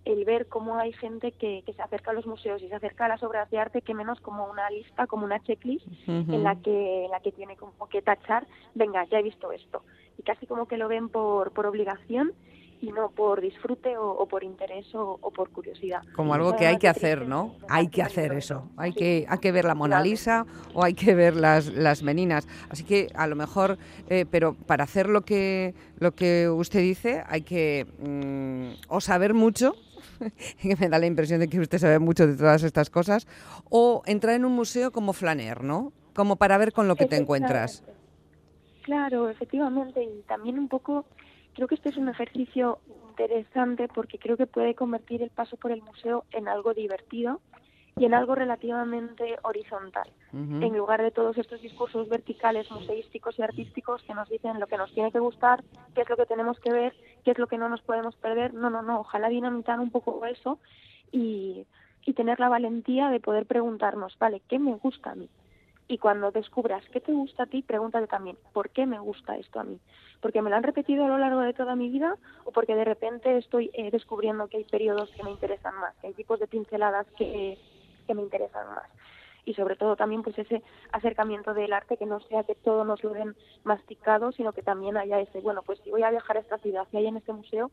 el 0.06 0.26
ver 0.26 0.48
cómo 0.48 0.78
hay 0.78 0.94
gente 0.94 1.32
que, 1.34 1.64
que 1.66 1.74
se 1.74 1.82
acerca 1.82 2.12
a 2.12 2.14
los 2.14 2.26
museos 2.26 2.62
y 2.62 2.68
se 2.68 2.76
acerca 2.76 3.06
a 3.06 3.10
las 3.10 3.22
obras 3.24 3.50
de 3.52 3.60
arte 3.60 3.82
que 3.82 3.94
menos 3.94 4.20
como 4.22 4.46
una 4.50 4.70
lista, 4.70 5.06
como 5.08 5.26
una 5.26 5.40
checklist 5.44 5.86
en 6.08 6.44
la 6.44 6.56
que 6.56 7.06
en 7.06 7.12
la 7.12 7.20
que 7.20 7.32
tiene 7.32 7.56
como 7.56 7.88
que 7.88 8.02
tachar, 8.02 8.48
venga, 8.74 9.06
ya 9.06 9.20
he 9.20 9.24
visto 9.24 9.52
esto. 9.52 9.84
Y 10.18 10.24
casi 10.24 10.46
como 10.48 10.68
que 10.68 10.78
lo 10.78 10.88
ven 10.88 11.10
por, 11.10 11.52
por 11.52 11.66
obligación 11.66 12.34
y 12.84 12.92
no 12.92 13.12
por 13.12 13.42
disfrute 13.42 13.96
o, 13.96 14.10
o 14.10 14.26
por 14.28 14.44
interés 14.44 14.94
o, 14.96 15.20
o 15.22 15.30
por 15.30 15.52
curiosidad. 15.52 16.02
Como 16.16 16.34
algo 16.34 16.56
que 16.56 16.66
hay 16.66 16.80
que 16.80 16.88
hacer, 16.88 17.28
¿no? 17.28 17.54
Hay 17.70 17.90
que 17.90 18.02
hacer 18.02 18.34
eso. 18.34 18.70
Hay 18.76 18.92
Sí. 18.94 18.98
que, 18.98 19.26
hay 19.30 19.38
que 19.38 19.52
ver 19.52 19.66
la 19.66 19.76
Mona 19.76 19.98
Claro. 19.98 20.10
Lisa 20.10 20.46
o 20.74 20.84
hay 20.84 20.96
que 20.96 21.14
ver 21.14 21.36
las, 21.36 21.68
las 21.68 22.02
meninas. 22.02 22.48
Así 22.72 22.84
que 22.84 23.10
a 23.14 23.28
lo 23.28 23.36
mejor, 23.36 23.78
eh, 24.10 24.26
pero 24.30 24.56
para 24.56 24.84
hacer 24.84 25.08
lo 25.10 25.22
que, 25.22 25.76
lo 26.00 26.14
que 26.14 26.50
usted 26.50 26.80
dice 26.80 27.24
hay 27.28 27.44
que 27.44 27.86
mm, 28.00 28.88
o 28.92 29.00
saber 29.00 29.36
mucho, 29.36 29.76
que 30.62 30.76
me 30.76 30.90
da 30.90 31.00
la 31.00 31.06
impresión 31.06 31.40
de 31.40 31.48
que 31.48 31.60
usted 31.60 31.78
sabe 31.78 32.00
mucho 32.00 32.28
de 32.28 32.36
todas 32.36 32.64
estas 32.64 32.90
cosas, 32.90 33.28
o 33.70 34.04
entrar 34.06 34.36
en 34.36 34.46
un 34.46 34.54
museo 34.54 34.92
como 34.92 35.14
flaner, 35.14 35.64
¿no? 35.64 35.92
Como 36.14 36.36
para 36.36 36.58
ver 36.58 36.74
con 36.74 36.88
lo 36.88 36.96
que 36.96 37.06
te 37.06 37.18
encuentras. 37.18 37.84
Claro, 38.84 39.30
efectivamente, 39.30 40.04
y 40.04 40.22
también 40.28 40.58
un 40.58 40.68
poco, 40.68 41.06
creo 41.54 41.68
que 41.68 41.76
este 41.76 41.90
es 41.90 41.98
un 41.98 42.10
ejercicio 42.10 42.80
interesante 43.10 43.88
porque 43.88 44.18
creo 44.18 44.38
que 44.38 44.48
puede 44.48 44.74
convertir 44.76 45.22
el 45.22 45.30
paso 45.30 45.58
por 45.58 45.72
el 45.72 45.82
museo 45.82 46.26
en 46.32 46.48
algo 46.48 46.74
divertido 46.74 47.42
y 47.98 48.06
en 48.06 48.14
algo 48.14 48.36
relativamente 48.36 49.38
horizontal, 49.44 50.10
en 50.34 50.78
lugar 50.78 51.02
de 51.02 51.12
todos 51.12 51.38
estos 51.38 51.62
discursos 51.62 52.08
verticales, 52.08 52.72
museísticos 52.72 53.38
y 53.38 53.42
artísticos 53.42 54.02
que 54.04 54.14
nos 54.14 54.30
dicen 54.30 54.60
lo 54.60 54.68
que 54.68 54.78
nos 54.78 54.94
tiene 54.94 55.12
que 55.12 55.20
gustar, 55.20 55.64
qué 55.94 56.02
es 56.02 56.10
lo 56.10 56.16
que 56.16 56.26
tenemos 56.26 56.60
que 56.62 56.72
ver, 56.72 56.96
qué 57.24 57.32
es 57.32 57.38
lo 57.38 57.48
que 57.48 57.58
no 57.58 57.68
nos 57.68 57.82
podemos 57.82 58.16
perder. 58.16 58.54
No, 58.54 58.70
no, 58.70 58.82
no, 58.82 59.02
ojalá 59.02 59.28
dinamitar 59.28 59.80
un 59.80 59.92
poco 59.92 60.26
eso 60.26 60.58
y, 61.12 61.66
y 62.06 62.14
tener 62.14 62.40
la 62.40 62.50
valentía 62.50 63.10
de 63.10 63.20
poder 63.20 63.46
preguntarnos, 63.46 64.18
vale, 64.18 64.42
¿qué 64.48 64.58
me 64.58 64.74
gusta 64.76 65.12
a 65.12 65.16
mí? 65.16 65.30
Y 65.88 65.98
cuando 65.98 66.32
descubras 66.32 66.88
qué 66.94 67.02
te 67.02 67.12
gusta 67.12 67.44
a 67.44 67.48
ti, 67.48 67.62
pregúntate 67.62 68.08
también, 68.08 68.38
¿por 68.54 68.70
qué 68.70 68.86
me 68.86 69.00
gusta 69.00 69.36
esto 69.36 69.60
a 69.60 69.66
mí? 69.66 69.78
¿Porque 70.22 70.42
me 70.42 70.50
lo 70.50 70.56
han 70.56 70.64
repetido 70.64 71.04
a 71.04 71.10
lo 71.10 71.18
largo 71.18 71.42
de 71.42 71.54
toda 71.54 71.76
mi 71.76 71.90
vida 71.90 72.16
o 72.46 72.52
porque 72.52 72.76
de 72.76 72.86
repente 72.86 73.38
estoy 73.38 73.70
eh, 73.74 73.92
descubriendo 73.92 74.48
que 74.48 74.58
hay 74.58 74.64
periodos 74.64 75.12
que 75.12 75.24
me 75.24 75.32
interesan 75.32 75.76
más, 75.76 75.94
que 75.98 76.08
hay 76.08 76.14
tipos 76.14 76.40
de 76.40 76.48
pinceladas 76.48 77.06
que, 77.18 77.58
que 78.06 78.14
me 78.14 78.22
interesan 78.22 78.68
más? 78.68 78.90
Y 79.44 79.54
sobre 79.56 79.76
todo 79.76 79.96
también 79.96 80.22
pues 80.22 80.38
ese 80.38 80.62
acercamiento 80.92 81.54
del 81.54 81.74
arte, 81.74 81.98
que 81.98 82.06
no 82.06 82.20
sea 82.22 82.44
que 82.44 82.56
todo 82.56 82.84
nos 82.84 83.04
lo 83.04 83.12
den 83.12 83.36
masticado, 83.64 84.32
sino 84.32 84.54
que 84.54 84.62
también 84.62 84.98
haya 84.98 85.20
ese, 85.20 85.42
bueno, 85.42 85.64
pues 85.64 85.80
si 85.84 85.90
voy 85.90 86.04
a 86.04 86.12
viajar 86.12 86.38
a 86.38 86.42
esta 86.42 86.60
ciudad 86.60 86.88
y 86.92 86.98
hay 86.98 87.08
en 87.08 87.18
este 87.18 87.34
museo, 87.34 87.72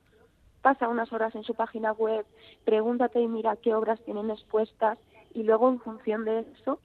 pasa 0.63 0.89
unas 0.89 1.13
horas 1.13 1.35
en 1.35 1.45
su 1.45 1.55
página 1.55 1.93
web, 1.93 2.25
pregúntate 2.65 3.21
y 3.21 3.29
mira 3.29 3.57
qué 3.57 3.75
obras 3.75 4.01
tienen 4.05 4.31
expuestas 4.31 4.99
y 5.35 5.43
luego 5.43 5.69
en 5.69 5.81
función 5.81 6.25
de 6.25 6.41
eso 6.41 6.81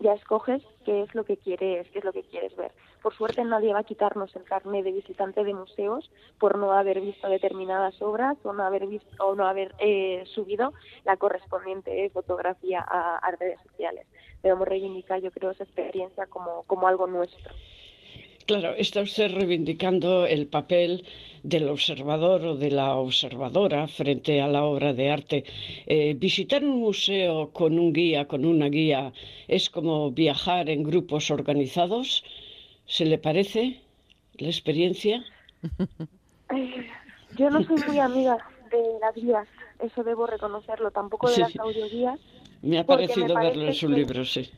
ya 0.00 0.12
escoges 0.12 0.62
qué 0.84 1.02
es 1.02 1.14
lo 1.14 1.24
que 1.24 1.36
quieres, 1.36 1.88
qué 1.90 1.98
es 1.98 2.04
lo 2.04 2.12
que 2.12 2.22
quieres 2.22 2.54
ver. 2.56 2.72
Por 3.02 3.14
suerte 3.14 3.44
nadie 3.44 3.72
va 3.72 3.80
a 3.80 3.84
quitarnos 3.84 4.34
el 4.36 4.44
carnet 4.44 4.84
de 4.84 4.92
visitante 4.92 5.44
de 5.44 5.54
museos 5.54 6.10
por 6.38 6.58
no 6.58 6.72
haber 6.72 7.00
visto 7.00 7.28
determinadas 7.28 8.00
obras 8.02 8.36
o 8.44 8.52
no 8.52 8.64
haber 8.64 8.86
visto 8.86 9.24
o 9.24 9.34
no 9.34 9.46
haber 9.46 9.74
eh, 9.78 10.24
subido 10.34 10.72
la 11.04 11.16
correspondiente 11.16 12.10
fotografía 12.10 12.84
a, 12.86 13.16
a 13.18 13.30
redes 13.32 13.60
sociales. 13.62 14.06
Debemos 14.42 14.68
reivindicar, 14.68 15.20
yo 15.20 15.30
creo, 15.30 15.50
esa 15.50 15.64
experiencia 15.64 16.26
como, 16.26 16.64
como 16.64 16.88
algo 16.88 17.06
nuestro. 17.06 17.54
Claro, 18.46 18.74
está 18.76 19.00
usted 19.02 19.32
reivindicando 19.32 20.24
el 20.24 20.46
papel 20.46 21.04
del 21.42 21.68
observador 21.68 22.44
o 22.44 22.56
de 22.56 22.70
la 22.70 22.94
observadora 22.96 23.88
frente 23.88 24.40
a 24.40 24.46
la 24.46 24.64
obra 24.64 24.92
de 24.92 25.10
arte. 25.10 25.44
Eh, 25.86 26.14
visitar 26.16 26.62
un 26.64 26.78
museo 26.78 27.50
con 27.52 27.76
un 27.78 27.92
guía, 27.92 28.26
con 28.28 28.44
una 28.44 28.68
guía, 28.68 29.12
es 29.48 29.68
como 29.68 30.12
viajar 30.12 30.70
en 30.70 30.84
grupos 30.84 31.30
organizados. 31.32 32.22
¿Se 32.86 33.04
le 33.04 33.18
parece 33.18 33.80
la 34.38 34.46
experiencia? 34.48 35.24
Eh, 36.54 36.86
Yo 37.36 37.50
no 37.50 37.62
soy 37.64 37.76
muy 37.88 37.98
amiga 37.98 38.38
de 38.70 38.78
las 39.00 39.14
guías, 39.14 39.48
eso 39.80 40.04
debo 40.04 40.26
reconocerlo, 40.26 40.90
tampoco 40.92 41.28
de 41.28 41.34
Sí. 41.34 41.40
las 41.40 41.56
audioguías. 41.58 42.18
Me 42.62 42.78
ha 42.78 42.82
me 42.82 42.84
parecido 42.84 43.34
verlo 43.34 43.66
en 43.66 43.74
su 43.74 43.88
que- 43.88 43.94
libro, 43.94 44.24
sí. 44.24 44.48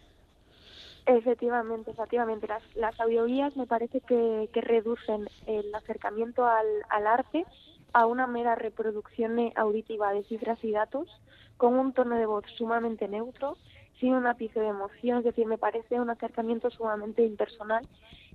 Efectivamente, 1.09 1.91
efectivamente. 1.91 2.47
Las, 2.47 2.63
las 2.77 3.01
audioguías 3.01 3.57
me 3.57 3.67
parece 3.67 4.03
que, 4.03 4.51
reducen 4.53 5.27
el 5.47 5.75
acercamiento 5.75 6.45
al, 6.45 7.07
arte 7.07 7.47
a 7.95 8.05
una 8.05 8.27
mera 8.27 8.55
reproducción 8.57 9.51
auditiva 9.57 10.13
de 10.13 10.25
cifras 10.25 10.63
y 10.63 10.71
datos 10.71 11.09
con 11.57 11.79
un 11.79 11.95
tono 11.95 12.17
de 12.17 12.27
voz 12.27 12.45
sumamente 12.59 13.09
neutro, 13.09 13.57
sin 13.99 14.13
un 14.13 14.27
ápice 14.27 14.61
de 14.61 14.69
emoción, 14.69 15.19
es 15.19 15.25
decir, 15.25 15.47
me 15.47 15.57
parece 15.57 15.99
un 15.99 16.11
acercamiento 16.11 16.69
sumamente 16.69 17.25
impersonal 17.25 17.89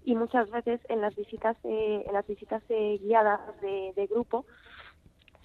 y 0.04 0.16
muchas 0.16 0.50
veces 0.50 0.82
en 0.90 1.00
las 1.00 1.16
visitas 1.16 1.56
eh, 1.64 2.04
en 2.08 2.14
las 2.14 2.26
visitas 2.26 2.64
eh, 2.70 2.98
guiadas 3.04 3.40
de, 3.62 3.94
de 3.96 4.08
grupo 4.08 4.46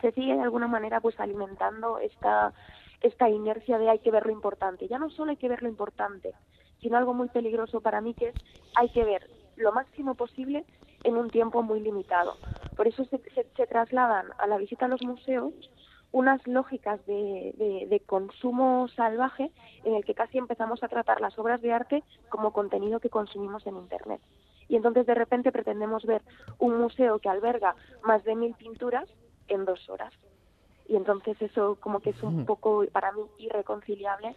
se 0.01 0.13
sigue 0.13 0.35
de 0.35 0.43
alguna 0.43 0.67
manera 0.67 1.01
pues 1.01 1.21
alimentando 1.21 1.99
esta 1.99 2.55
esta 3.03 3.29
inercia 3.29 3.79
de 3.79 3.91
hay 3.91 3.99
que 3.99 4.11
ver 4.11 4.27
lo 4.27 4.33
importante. 4.33 4.89
Ya 4.89 4.99
no 4.99 5.11
solo 5.11 5.31
hay 5.31 5.37
que 5.37 5.49
ver 5.49 5.63
lo 5.63 5.69
importante, 5.69 6.35
sino 6.81 6.97
algo 6.97 7.15
muy 7.15 7.29
peligroso 7.29 7.81
para 7.81 8.01
mí 8.01 8.15
que 8.15 8.29
es 8.29 8.35
hay 8.77 8.89
que 8.91 9.05
ver 9.05 9.29
lo 9.57 9.73
máximo 9.73 10.15
posible 10.15 10.65
en 11.05 11.17
un 11.17 11.31
tiempo 11.31 11.63
muy 11.63 11.81
limitado. 11.81 12.37
Por 12.77 12.87
eso 12.87 13.05
se, 13.07 13.19
se- 13.35 13.47
se 13.57 13.67
trasladan 13.67 14.29
a 14.39 14.47
la 14.47 14.57
visita 14.57 14.85
a 14.87 14.89
los 14.89 15.03
museos 15.03 15.53
unas 16.13 16.45
lógicas 16.47 17.05
de, 17.07 17.53
de- 17.57 17.87
de 17.89 18.01
consumo 18.01 18.89
salvaje 18.97 19.51
en 19.85 19.95
el 19.95 20.05
que 20.05 20.15
casi 20.15 20.39
empezamos 20.39 20.83
a 20.83 20.89
tratar 20.89 21.21
las 21.21 21.39
obras 21.39 21.61
de 21.61 21.73
arte 21.73 22.03
como 22.31 22.53
contenido 22.53 23.01
que 23.01 23.11
consumimos 23.11 23.67
en 23.67 23.77
Internet. 23.77 24.21
Y 24.69 24.77
entonces 24.77 25.07
de 25.07 25.15
repente 25.15 25.51
pretendemos 25.53 26.05
ver 26.05 26.23
un 26.59 26.79
museo 26.79 27.19
que 27.19 27.29
alberga 27.29 27.75
más 28.03 28.23
de 28.25 28.37
mil 28.37 28.55
pinturas 28.55 29.09
en 29.49 29.65
dos 29.65 29.89
horas. 29.89 30.13
Y 30.87 30.97
entonces 30.97 31.37
eso 31.43 31.77
como 31.81 32.01
que 32.01 32.11
es 32.11 32.23
un 32.23 32.47
poco 32.47 32.85
para 32.93 33.13
mí 33.13 33.23
irreconciliable 33.39 34.35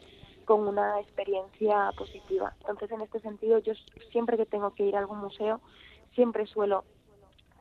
con 0.51 0.67
una 0.67 0.99
experiencia 0.99 1.93
positiva. 1.97 2.53
Entonces 2.59 2.91
en 2.91 2.99
este 2.99 3.21
sentido 3.21 3.59
yo 3.59 3.71
siempre 4.11 4.35
que 4.35 4.45
tengo 4.45 4.75
que 4.75 4.83
ir 4.83 4.97
a 4.97 4.99
algún 4.99 5.19
museo 5.19 5.61
siempre 6.13 6.45
suelo 6.45 6.83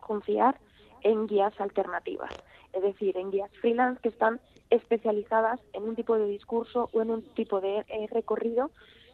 confiar 0.00 0.58
en 1.02 1.28
guías 1.28 1.52
alternativas, 1.60 2.32
es 2.72 2.82
decir, 2.82 3.16
en 3.16 3.30
guías 3.30 3.52
freelance 3.60 4.00
que 4.02 4.08
están 4.08 4.40
especializadas 4.70 5.60
en 5.72 5.84
un 5.84 5.94
tipo 5.94 6.18
de 6.18 6.26
discurso 6.26 6.90
o 6.92 7.00
en 7.00 7.12
un 7.12 7.22
tipo 7.34 7.60
de 7.60 7.84
eh, 7.86 8.08
recorrido, 8.10 8.72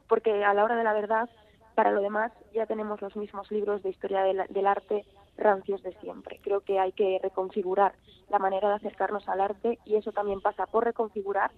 porque 0.09 0.42
a 0.42 0.54
la 0.54 0.64
hora 0.64 0.76
de 0.76 0.85
la 0.85 0.95
verdad, 0.95 1.28
para 1.75 1.90
lo 1.90 2.00
demás, 2.00 2.33
ya 2.54 2.64
tenemos 2.64 3.02
los 3.02 3.14
mismos 3.14 3.50
libros 3.50 3.83
de 3.83 3.90
historia 3.90 4.23
del, 4.23 4.42
del 4.49 4.66
arte 4.66 5.04
rancios 5.37 5.83
de 5.83 5.92
siempre. 6.00 6.40
Creo 6.42 6.62
que 6.62 6.78
hay 6.78 6.92
que 6.92 7.21
reconfigurar 7.23 7.92
la 8.30 8.38
manera 8.38 8.71
de 8.71 8.76
acercarnos 8.76 9.28
al 9.28 9.42
arte 9.42 9.78
y 9.85 9.97
eso 9.97 10.12
también 10.12 10.40
pasa 10.40 10.64
por 10.64 10.85
reconfigurar 10.85 11.50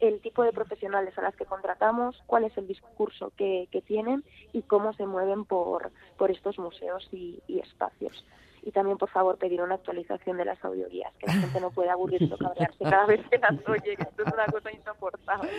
el 0.00 0.20
tipo 0.20 0.42
de 0.42 0.52
profesionales 0.52 1.16
a 1.18 1.22
las 1.22 1.36
que 1.36 1.44
contratamos, 1.44 2.22
cuál 2.26 2.44
es 2.44 2.56
el 2.56 2.66
discurso 2.66 3.32
que, 3.36 3.68
tienen 3.86 4.24
y 4.52 4.62
cómo 4.62 4.92
se 4.92 5.06
mueven 5.06 5.44
por, 5.44 5.90
por 6.16 6.30
estos 6.30 6.58
museos 6.58 7.08
y 7.12 7.40
espacios 7.48 8.24
y 8.62 8.72
también 8.72 8.98
por 8.98 9.08
favor 9.10 9.38
pedir 9.38 9.62
una 9.62 9.76
actualización 9.76 10.36
de 10.36 10.44
las 10.44 10.62
audioguías, 10.64 11.12
que 11.18 11.26
la 11.26 11.34
gente 11.34 11.60
no 11.60 11.70
puede 11.70 11.90
aburrirse 11.90 12.32
o 12.32 12.38
cabrearse 12.38 12.84
cada 12.84 13.06
vez 13.06 13.20
que 13.30 13.38
las 13.38 13.68
oye, 13.68 13.96
que 13.96 14.02
esto 14.02 14.22
es 14.26 14.32
una 14.32 14.46
cosa 14.46 14.72
insoportable. 14.72 15.50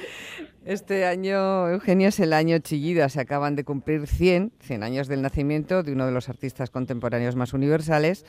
Este 0.66 1.06
año, 1.06 1.70
Eugenia, 1.70 2.10
es 2.10 2.20
el 2.20 2.34
año 2.34 2.58
Chillida, 2.60 3.10
se 3.10 3.22
acaban 3.22 3.56
de 3.56 3.64
cumplir 3.64 4.08
100, 4.08 4.54
100 4.60 4.84
años 4.84 5.08
del 5.08 5.22
nacimiento 5.22 5.84
de 5.84 5.94
uno 5.94 6.06
de 6.06 6.12
los 6.12 6.30
artistas 6.30 6.70
contemporáneos 6.70 7.36
más 7.36 7.54
universales. 7.54 8.26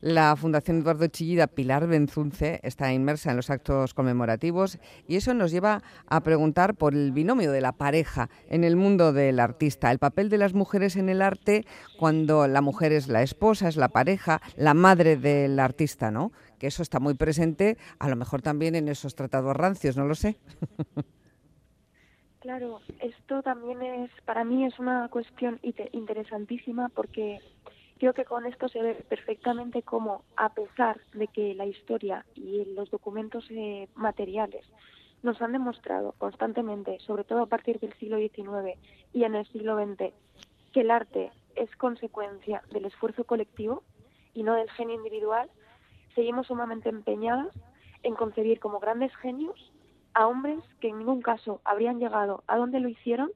La 0.00 0.36
Fundación 0.36 0.80
Eduardo 0.80 1.06
Chillida 1.06 1.46
Pilar 1.46 1.86
Benzunce 1.86 2.60
está 2.62 2.92
inmersa 2.92 3.30
en 3.30 3.36
los 3.36 3.48
actos 3.48 3.94
conmemorativos 3.94 4.78
y 5.08 5.16
eso 5.16 5.32
nos 5.32 5.50
lleva 5.50 5.82
a 6.06 6.20
preguntar 6.20 6.74
por 6.74 6.92
el 6.92 7.12
binomio 7.12 7.50
de 7.52 7.62
la 7.62 7.72
pareja 7.72 8.28
en 8.50 8.64
el 8.64 8.76
mundo 8.76 9.14
del 9.14 9.40
artista, 9.40 9.90
el 9.90 9.98
papel 9.98 10.28
de 10.28 10.36
las 10.36 10.52
mujeres 10.52 10.96
en 10.96 11.08
el 11.08 11.22
arte 11.22 11.64
cuando 11.98 12.46
la 12.46 12.60
mujer 12.60 12.92
es 12.92 13.08
la 13.08 13.22
esposa, 13.22 13.66
es 13.66 13.76
la 13.76 13.88
pareja, 13.88 14.13
la 14.56 14.74
madre 14.74 15.16
del 15.16 15.58
artista, 15.58 16.10
¿no? 16.10 16.32
Que 16.58 16.66
eso 16.66 16.82
está 16.82 17.00
muy 17.00 17.14
presente, 17.14 17.76
a 17.98 18.08
lo 18.08 18.16
mejor 18.16 18.42
también 18.42 18.74
en 18.74 18.88
esos 18.88 19.14
tratados 19.14 19.56
rancios, 19.56 19.96
no 19.96 20.06
lo 20.06 20.14
sé. 20.14 20.36
Claro, 22.40 22.80
esto 23.00 23.42
también 23.42 23.80
es, 23.80 24.10
para 24.26 24.44
mí 24.44 24.66
es 24.66 24.78
una 24.78 25.08
cuestión 25.08 25.58
interesantísima 25.92 26.90
porque 26.90 27.40
Creo 27.98 28.12
que 28.12 28.24
con 28.24 28.44
esto 28.44 28.68
se 28.68 28.82
ve 28.82 28.94
perfectamente 29.08 29.82
cómo, 29.82 30.24
a 30.36 30.52
pesar 30.52 31.00
de 31.12 31.28
que 31.28 31.54
la 31.54 31.66
historia 31.66 32.26
y 32.34 32.64
los 32.74 32.90
documentos 32.90 33.46
eh, 33.50 33.88
materiales 33.94 34.66
nos 35.22 35.40
han 35.40 35.52
demostrado 35.52 36.12
constantemente, 36.18 36.98
sobre 37.00 37.24
todo 37.24 37.42
a 37.42 37.46
partir 37.46 37.78
del 37.80 37.94
siglo 37.94 38.18
XIX 38.18 38.78
y 39.12 39.24
en 39.24 39.36
el 39.36 39.46
siglo 39.46 39.76
XX, 39.76 40.12
que 40.72 40.80
el 40.80 40.90
arte 40.90 41.30
es 41.54 41.74
consecuencia 41.76 42.62
del 42.72 42.84
esfuerzo 42.84 43.24
colectivo 43.24 43.84
y 44.34 44.42
no 44.42 44.54
del 44.54 44.70
genio 44.70 44.96
individual, 44.96 45.50
seguimos 46.14 46.48
sumamente 46.48 46.88
empeñadas 46.88 47.48
en 48.02 48.14
concebir 48.14 48.60
como 48.60 48.80
grandes 48.80 49.14
genios 49.16 49.72
a 50.12 50.26
hombres 50.26 50.60
que 50.80 50.88
en 50.88 50.98
ningún 50.98 51.22
caso 51.22 51.60
habrían 51.64 51.98
llegado 51.98 52.44
a 52.46 52.56
donde 52.56 52.80
lo 52.80 52.88
hicieron 52.88 53.30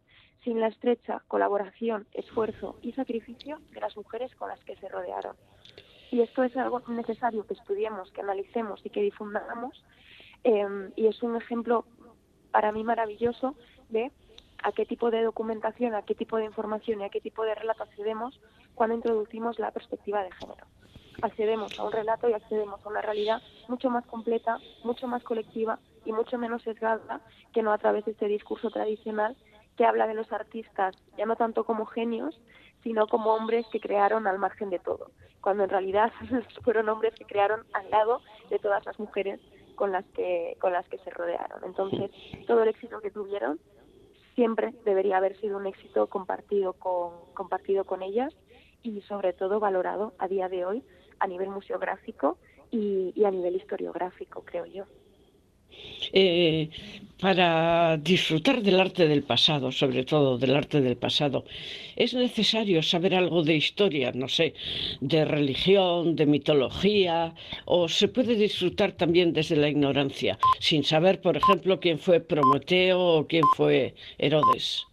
sin 0.45 0.61
la 0.61 0.69
estrecha 0.69 1.23
colaboración, 1.27 2.07
esfuerzo 2.13 2.79
y 2.83 2.93
sacrificio 2.93 3.59
de 3.73 3.81
las 3.81 3.97
mujeres 3.97 4.35
con 4.37 4.49
las 4.49 4.63
que 4.65 4.77
se 4.77 4.89
rodearon. 4.89 5.37
Y 6.11 6.21
esto 6.21 6.45
es 6.45 6.57
algo 6.57 6.81
necesario 6.89 7.47
que 7.47 7.55
estudiemos, 7.55 8.11
que 8.13 8.21
analicemos 8.21 8.81
y 8.85 8.91
que 8.91 9.03
difundamos. 9.03 9.85
Em, 10.45 10.93
y 10.97 11.07
es 11.07 11.23
un 11.23 11.37
ejemplo 11.37 11.85
para 12.51 12.73
mí 12.73 12.85
maravilloso 12.85 13.57
de 13.89 14.13
a 14.63 14.73
qué 14.73 14.87
tipo 14.87 15.11
de 15.11 15.23
documentación, 15.23 15.95
a 15.95 16.03
qué 16.03 16.15
tipo 16.15 16.37
de 16.37 16.45
información 16.45 17.01
y 17.01 17.05
a 17.05 17.11
qué 17.11 17.21
tipo 17.21 17.45
de 17.45 17.55
relato 17.55 17.83
accedemos 17.83 18.41
cuando 18.75 18.95
introducimos 18.95 19.59
la 19.59 19.71
perspectiva 19.71 20.23
de 20.23 20.33
género. 20.33 20.67
Accedemos 21.21 21.79
a 21.79 21.85
un 21.85 21.93
relato 21.93 22.29
y 22.29 22.33
accedemos 22.33 22.85
a 22.85 22.89
una 22.89 23.03
realidad 23.03 23.43
mucho 23.67 23.91
más 23.91 24.07
completa, 24.07 24.59
mucho 24.85 25.09
más 25.09 25.25
colectiva 25.25 25.79
y 26.05 26.13
mucho 26.13 26.39
menos 26.39 26.63
sesgada 26.63 27.21
que 27.53 27.63
no 27.63 27.73
a 27.73 27.79
través 27.79 28.05
de 28.05 28.13
este 28.13 28.29
discurso 28.29 28.71
tradicional 28.71 29.37
que 29.77 29.85
habla 29.85 30.07
de 30.07 30.15
los 30.15 30.33
artistas 30.33 30.97
ya 31.17 31.27
no 31.27 31.37
tanto 31.37 31.65
como 31.65 31.87
genios, 31.87 32.41
sino 32.83 33.07
como 33.07 33.35
hombres 33.35 33.67
que 33.73 33.81
crearon 33.81 34.27
al 34.27 34.39
margen 34.39 34.71
de 34.71 34.79
todo, 34.79 35.11
cuando 35.41 35.65
en 35.65 35.71
realidad 35.71 36.13
fueron 36.65 36.89
hombres 36.89 37.15
que 37.15 37.25
crearon 37.25 37.65
al 37.73 37.91
lado 37.91 38.21
de 38.51 38.59
todas 38.59 38.85
las 38.87 38.99
mujeres 38.99 39.41
con 39.75 39.93
las 39.93 40.05
que 40.07 40.57
con 40.61 40.73
las 40.73 40.89
que 40.89 40.99
se 40.99 41.11
rodearon. 41.11 41.65
Entonces, 41.65 42.11
todo 42.47 42.63
el 42.63 42.69
éxito 42.69 43.01
que 43.01 43.11
tuvieron 43.11 43.59
siempre 44.35 44.73
debería 44.85 45.17
haber 45.17 45.37
sido 45.41 45.57
un 45.57 45.67
éxito 45.67 46.07
compartido 46.09 46.75
con 46.75 47.33
compartido 47.35 47.85
con 47.85 48.03
ellas 48.03 48.35
y 48.83 49.01
sobre 49.03 49.33
todo 49.33 49.59
valorado 49.61 50.15
a 50.19 50.29
día 50.29 50.49
de 50.49 50.65
hoy 50.65 50.85
a 51.21 51.27
nivel 51.27 51.51
museográfico 51.51 52.39
y 52.71 53.25
a 53.25 53.31
nivel 53.31 53.57
historiográfico, 53.57 54.45
creo 54.45 54.67
yo. 54.67 54.85
Eh, 56.13 56.71
para 57.21 57.97
disfrutar 57.99 58.63
del 58.63 58.81
arte 58.81 59.09
del 59.09 59.25
pasado, 59.25 59.73
sobre 59.73 60.05
todo 60.05 60.39
del 60.39 60.55
arte 60.57 60.81
del 60.81 60.97
pasado, 60.97 61.45
es 61.97 62.15
necesario 62.15 62.83
saber 62.83 63.15
algo 63.15 63.43
de 63.43 63.57
historia, 63.57 64.13
no 64.15 64.29
sé, 64.29 64.55
de 65.01 65.25
religión, 65.25 66.17
de 66.17 66.27
mitología, 66.27 67.35
o 67.65 67.89
se 67.89 68.09
puede 68.09 68.35
disfrutar 68.37 68.93
también 68.93 69.33
desde 69.33 69.57
la 69.57 69.69
ignorancia, 69.69 70.39
sin 70.61 70.85
saber, 70.85 71.21
por 71.21 71.37
ejemplo, 71.37 71.81
quién 71.81 71.99
fue 71.99 72.21
Prometeo 72.21 73.01
o 73.01 73.27
quién 73.27 73.45
fue 73.57 73.95
Herodes. 74.19 74.88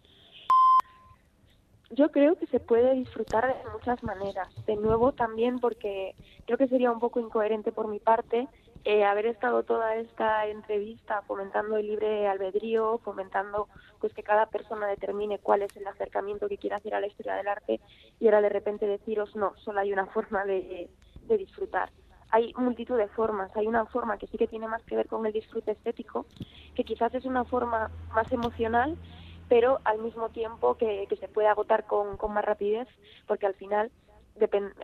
Yo 1.91 2.12
creo 2.12 2.36
que 2.36 2.48
se 2.48 2.60
puede 2.60 2.93
disfrutar 2.95 3.48
de 3.48 3.69
muchas 3.71 4.02
maneras. 4.04 4.50
De 4.65 4.76
nuevo, 4.76 5.12
también 5.12 5.60
porque 5.60 6.15
creo 6.45 6.58
que 6.58 6.67
sería 6.67 6.91
un 6.91 7.00
poco 7.00 7.19
incoherente 7.19 7.71
por 7.71 7.88
mi 7.88 8.00
parte 8.00 8.48
eh, 8.88 9.04
haber 9.04 9.26
estado 9.26 9.63
toda 9.63 9.95
esta 9.95 10.45
entrevista 10.45 11.24
fomentando 11.24 11.76
el 11.78 11.88
libre 11.88 12.28
albedrío, 12.28 13.00
fomentando 13.04 13.67
pues 14.00 14.13
que 14.13 14.21
cada 14.21 14.45
persona 14.45 14.86
determine 14.86 15.39
cuál 15.39 15.63
es 15.63 15.76
el 15.76 15.88
acercamiento 15.88 16.48
que 16.48 16.60
quiere 16.60 16.76
hacer 16.76 16.93
a 16.93 17.00
la 17.00 17.08
historia 17.08 17.34
del 17.34 17.48
arte 17.48 17.82
y 18.19 18.28
ahora 18.28 18.41
de 18.41 18.50
repente 18.50 18.86
deciros 18.86 19.36
no, 19.36 19.56
solo 19.63 19.80
hay 19.80 19.91
una 19.91 20.06
forma 20.13 20.45
de, 20.45 20.88
de 21.24 21.38
disfrutar. 21.38 21.89
Hay 22.30 22.54
multitud 22.58 22.98
de 22.98 23.08
formas, 23.08 23.50
hay 23.56 23.65
una 23.65 23.86
forma 23.88 24.17
que 24.17 24.28
sí 24.28 24.38
que 24.38 24.48
tiene 24.48 24.67
más 24.67 24.84
que 24.84 24.95
ver 24.95 25.08
con 25.08 25.26
el 25.26 25.34
disfrute 25.34 25.71
estético, 25.71 26.28
que 26.76 26.84
quizás 26.84 27.13
es 27.15 27.26
una 27.26 27.43
forma 27.43 27.89
más 28.13 28.32
emocional, 28.32 28.98
pero 29.47 29.79
al 29.84 29.99
mismo 29.99 30.29
tiempo 30.29 30.75
que, 30.75 31.05
que 31.08 31.17
se 31.17 31.27
puede 31.27 31.47
agotar 31.47 31.86
con, 31.86 32.17
con 32.17 32.34
más 32.34 32.45
rapidez, 32.45 32.88
porque 33.27 33.45
al 33.45 33.55
final 33.55 33.91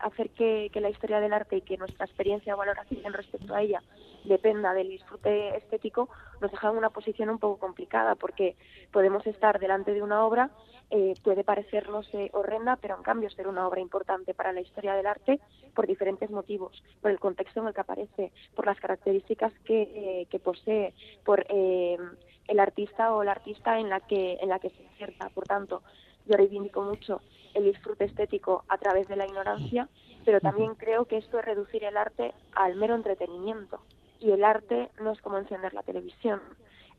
hacer 0.02 0.30
que, 0.32 0.70
la 0.76 0.90
historia 0.90 1.20
del 1.20 1.34
arte 1.34 1.58
y 1.58 1.62
que 1.62 1.78
nuestra 1.78 2.06
experiencia 2.06 2.54
o 2.56 2.58
valoración 2.58 3.14
respecto 3.14 3.54
a 3.54 3.62
ella 3.62 3.82
dependa 4.24 4.74
del 4.74 4.90
disfrute 4.90 5.58
estético, 5.58 6.10
nos 6.40 6.52
deja 6.52 6.70
en 6.70 6.78
una 6.78 6.90
posición 6.90 7.30
un 7.30 7.40
poco 7.40 7.58
complicada, 7.60 8.16
porque 8.16 8.56
podemos 8.92 9.26
estar 9.28 9.60
delante 9.60 9.94
de 9.94 10.02
una 10.02 10.26
obra, 10.26 10.52
eh, 10.90 11.14
puede 11.24 11.44
parecernos 11.44 12.08
eh, 12.14 12.30
horrenda, 12.34 12.76
pero 12.76 12.96
en 12.98 13.04
cambio 13.04 13.30
ser 13.30 13.48
una 13.48 13.68
obra 13.68 13.82
importante 13.82 14.34
para 14.34 14.52
la 14.52 14.62
historia 14.62 14.94
del 14.94 15.08
arte 15.08 15.40
por 15.74 15.88
diferentes 15.88 16.30
motivos, 16.30 16.84
por 17.02 17.12
el 17.12 17.20
contexto 17.20 17.62
en 17.62 17.68
el 17.68 17.74
que 17.74 17.82
aparece, 17.82 18.32
por 18.56 18.66
las 18.66 18.80
características 18.80 19.54
que, 19.66 19.82
eh, 19.84 20.28
que 20.30 20.40
posee, 20.40 20.94
por 21.24 21.46
el 21.50 22.60
artista 22.60 23.14
o 23.14 23.24
la 23.24 23.32
artista 23.32 23.80
en 23.80 23.90
la 23.90 24.02
que, 24.02 24.38
en 24.42 24.50
la 24.50 24.60
que 24.60 24.70
se 24.70 24.84
inserta. 24.84 25.30
Por 25.30 25.46
tanto, 25.46 25.82
yo 26.26 26.38
reivindico 26.38 26.82
mucho 26.82 27.22
el 27.54 27.66
disfrute 27.66 28.06
estético 28.06 28.64
a 28.68 28.78
través 28.78 29.08
de 29.08 29.16
la 29.16 29.26
ignorancia, 29.26 29.90
pero 30.26 30.40
también 30.40 30.76
creo 30.76 31.06
que 31.06 31.18
esto 31.18 31.40
es 31.40 31.46
reducir 31.46 31.84
el 31.84 31.98
arte 31.98 32.34
al 32.54 32.76
mero 32.76 32.96
entretenimiento. 32.96 33.80
Y 34.20 34.32
el 34.32 34.44
arte 34.44 34.90
no 35.00 35.12
es 35.12 35.22
como 35.22 35.38
encender 35.38 35.74
la 35.74 35.84
televisión, 35.84 36.42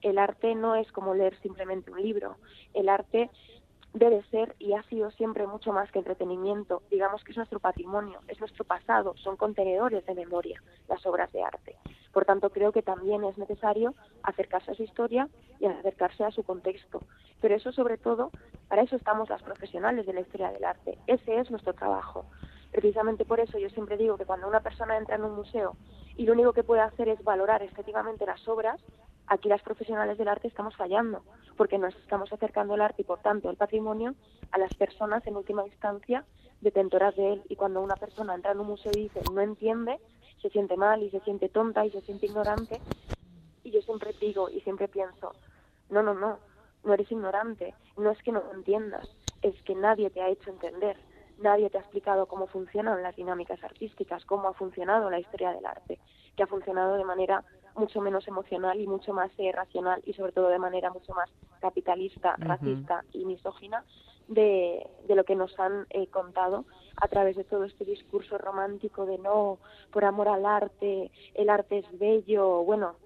el 0.03 0.19
arte 0.19 0.55
no 0.55 0.75
es 0.75 0.91
como 0.91 1.15
leer 1.15 1.39
simplemente 1.41 1.93
un 1.93 2.03
libro, 2.03 2.37
el 2.75 2.89
arte 2.89 3.31
debe 3.95 4.23
ser 4.31 4.57
y 4.59 4.73
ha 4.73 4.83
sido 4.85 5.11
siempre 5.13 5.47
mucho 5.47 5.73
más 5.73 5.91
que 5.93 5.99
entretenimiento. 5.99 6.83
Digamos 6.91 7.23
que 7.23 7.33
es 7.33 7.37
nuestro 7.37 7.61
patrimonio, 7.61 8.21
es 8.29 8.41
nuestro 8.41 8.65
pasado, 8.65 9.15
son 9.19 9.37
contenedores 9.37 10.05
de 10.07 10.15
memoria 10.15 10.63
las 10.89 11.05
obras 11.07 11.31
de 11.33 11.43
arte. 11.43 11.77
Por 12.13 12.25
tanto, 12.25 12.51
creo 12.51 12.73
que 12.73 12.83
también 12.83 13.25
es 13.25 13.39
necesario 13.39 13.95
acercarse 14.23 14.71
a 14.71 14.75
su 14.75 14.83
historia 14.83 15.29
y 15.63 15.67
acercarse 15.67 16.25
a 16.25 16.33
su 16.33 16.43
contexto. 16.43 17.01
Pero 17.41 17.55
eso 17.55 17.71
sobre 17.71 17.97
todo, 17.97 18.33
para 18.69 18.83
eso 18.83 18.97
estamos 18.97 19.31
las 19.31 19.43
profesionales 19.43 20.07
de 20.07 20.13
la 20.13 20.21
historia 20.21 20.51
del 20.51 20.65
arte. 20.65 20.99
Ese 21.07 21.39
es 21.39 21.51
nuestro 21.53 21.73
trabajo. 21.73 22.27
Precisamente 22.73 23.25
por 23.25 23.39
eso 23.39 23.59
yo 23.59 23.71
siempre 23.71 23.97
digo 23.97 24.17
que 24.17 24.27
cuando 24.27 24.49
una 24.49 24.61
persona 24.61 24.97
entra 24.97 25.15
en 25.15 25.23
un 25.23 25.37
museo 25.37 25.77
y 26.17 26.27
lo 26.27 26.33
único 26.33 26.53
que 26.53 26.65
puede 26.65 26.81
hacer 26.81 27.09
es 27.09 27.23
valorar 27.23 27.63
estéticamente 27.63 28.27
las 28.27 28.47
obras, 28.49 28.81
aquí 29.29 29.49
las 29.49 29.63
profesionales 29.63 30.19
del 30.19 30.27
arte 30.27 30.49
estamos 30.49 30.75
fallando, 30.75 31.23
porque 31.57 31.79
nos 31.79 31.95
estamos 31.95 32.33
acercando 32.33 32.75
el 32.75 32.81
arte 32.81 33.03
y 33.03 33.05
por 33.05 33.21
tanto 33.21 33.49
el 33.49 33.57
patrimonio 33.57 34.15
a 34.51 34.59
las 34.59 34.75
personas 34.75 35.25
en 35.29 35.37
última 35.37 35.65
instancia 35.65 36.25
detentoras 36.61 37.15
de 37.15 37.35
él. 37.35 37.43
Y 37.49 37.55
cuando 37.55 37.81
una 37.81 37.95
persona 37.95 38.35
entra 38.35 38.51
en 38.51 38.59
un 38.59 38.67
museo 38.67 38.91
y 38.97 39.03
dice 39.03 39.21
no 39.33 39.43
entiende, 39.43 40.01
se 40.41 40.51
siente 40.51 40.77
mal 40.77 41.05
y 41.05 41.11
se 41.11 41.21
siente 41.21 41.49
tonta 41.49 41.87
y 41.87 41.91
se 41.93 42.01
siente 42.01 42.27
ignorante. 42.27 42.81
Y 43.63 43.71
yo 43.71 43.81
siempre 43.83 44.13
digo 44.21 44.51
y 44.51 44.61
siempre 44.63 44.89
pienso, 44.89 45.33
no, 45.91 46.03
no, 46.03 46.15
no, 46.15 46.39
no 46.85 46.95
eres 46.95 47.11
ignorante, 47.11 47.75
no 47.97 48.11
es 48.11 48.23
que 48.23 48.33
no 48.33 48.43
entiendas, 48.53 49.09
es 49.43 49.61
que 49.63 49.75
nadie 49.75 50.11
te 50.11 50.23
ha 50.23 50.29
hecho 50.29 50.51
entender, 50.51 50.97
nadie 51.39 51.71
te 51.71 51.79
ha 51.79 51.81
explicado 51.81 52.27
cómo 52.27 52.47
funcionan 52.47 53.03
las 53.03 53.17
dinámicas 53.17 53.63
artísticas, 53.63 54.25
cómo 54.25 54.49
ha 54.49 54.55
funcionado 54.55 55.11
la 55.11 55.21
historia 55.21 55.53
del 55.53 55.67
arte, 55.67 55.99
que 56.37 56.43
ha 56.43 56.47
funcionado 56.47 56.97
de 56.97 57.05
manera 57.05 57.45
mucho 57.75 58.01
menos 58.01 58.27
emocional 58.29 58.81
y 58.81 58.87
mucho 58.87 59.13
más 59.13 59.31
eh, 59.39 59.51
racional 59.53 60.03
y 60.05 60.13
sobre 60.13 60.33
todo 60.33 60.49
de 60.49 60.59
manera 60.59 60.91
mucho 60.91 61.15
más 61.15 61.31
capitalista, 61.61 62.37
racista 62.39 63.05
y 63.13 63.25
misógina 63.25 63.85
de, 64.29 64.87
de 65.07 65.15
lo 65.15 65.25
que 65.25 65.37
nos 65.37 65.59
han 65.59 65.87
eh, 65.91 66.07
contado 66.09 66.65
a 67.01 67.09
través 67.09 67.37
de 67.37 67.45
todo 67.45 67.65
este 67.65 67.85
discurso 67.85 68.39
romántico 68.39 69.07
de 69.07 69.19
no, 69.19 69.59
por 69.91 70.05
amor 70.05 70.29
al 70.29 70.47
arte, 70.47 71.11
el 71.35 71.51
arte 71.51 71.79
es 71.79 71.99
bello, 71.99 72.63
bueno, 72.63 72.97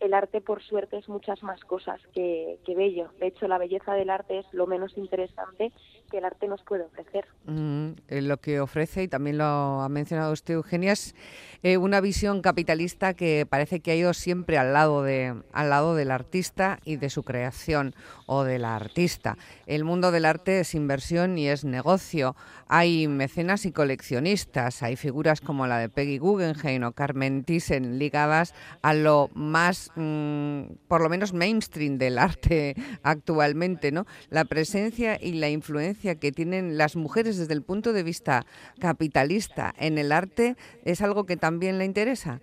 el 0.00 0.14
arte 0.14 0.40
por 0.40 0.62
suerte 0.62 0.98
es 0.98 1.08
muchas 1.08 1.42
más 1.42 1.60
cosas 1.64 2.00
que, 2.14 2.58
que, 2.64 2.74
bello. 2.74 3.10
De 3.18 3.28
hecho, 3.28 3.46
la 3.48 3.58
belleza 3.58 3.94
del 3.94 4.10
arte 4.10 4.38
es 4.38 4.46
lo 4.52 4.66
menos 4.66 4.96
interesante 4.96 5.72
que 6.10 6.18
el 6.18 6.24
arte 6.24 6.48
nos 6.48 6.62
puede 6.62 6.84
ofrecer. 6.84 7.24
Mm, 7.46 7.92
eh, 8.08 8.20
lo 8.20 8.36
que 8.38 8.60
ofrece, 8.60 9.04
y 9.04 9.08
también 9.08 9.38
lo 9.38 9.44
ha 9.44 9.88
mencionado 9.88 10.32
usted, 10.32 10.54
Eugenia, 10.54 10.92
es 10.92 11.14
eh, 11.62 11.76
una 11.76 12.00
visión 12.00 12.42
capitalista 12.42 13.14
que 13.14 13.46
parece 13.48 13.80
que 13.80 13.92
ha 13.92 13.94
ido 13.94 14.12
siempre 14.12 14.58
al 14.58 14.72
lado, 14.72 15.02
de, 15.02 15.40
al 15.52 15.70
lado 15.70 15.94
del 15.94 16.10
artista 16.10 16.80
y 16.84 16.96
de 16.96 17.10
su 17.10 17.22
creación 17.22 17.94
o 18.26 18.44
de 18.44 18.58
la 18.58 18.76
artista. 18.76 19.38
El 19.66 19.84
mundo 19.84 20.10
del 20.10 20.24
arte 20.24 20.60
es 20.60 20.74
inversión 20.74 21.38
y 21.38 21.48
es 21.48 21.64
negocio. 21.64 22.34
Hay 22.66 23.08
mecenas 23.08 23.64
y 23.66 23.72
coleccionistas, 23.72 24.82
hay 24.82 24.96
figuras 24.96 25.40
como 25.40 25.66
la 25.66 25.78
de 25.78 25.88
Peggy 25.88 26.18
Guggenheim 26.18 26.84
o 26.84 26.92
Carmen 26.92 27.44
Thyssen 27.44 27.98
ligadas 27.98 28.54
a 28.82 28.94
lo 28.94 29.30
más, 29.34 29.90
mm, 29.96 30.62
por 30.88 31.02
lo 31.02 31.08
menos 31.08 31.32
mainstream 31.32 31.98
del 31.98 32.18
arte 32.18 32.74
actualmente, 33.02 33.92
¿no? 33.92 34.06
La 34.28 34.44
presencia 34.44 35.18
y 35.20 35.32
la 35.32 35.48
influencia 35.48 35.99
que 36.00 36.32
tienen 36.32 36.78
las 36.78 36.96
mujeres 36.96 37.38
desde 37.38 37.54
el 37.54 37.62
punto 37.62 37.92
de 37.92 38.02
vista 38.02 38.46
capitalista 38.80 39.74
en 39.78 39.98
el 39.98 40.12
arte 40.12 40.56
es 40.84 41.02
algo 41.02 41.24
que 41.24 41.36
también 41.36 41.78
le 41.78 41.84
interesa. 41.84 42.40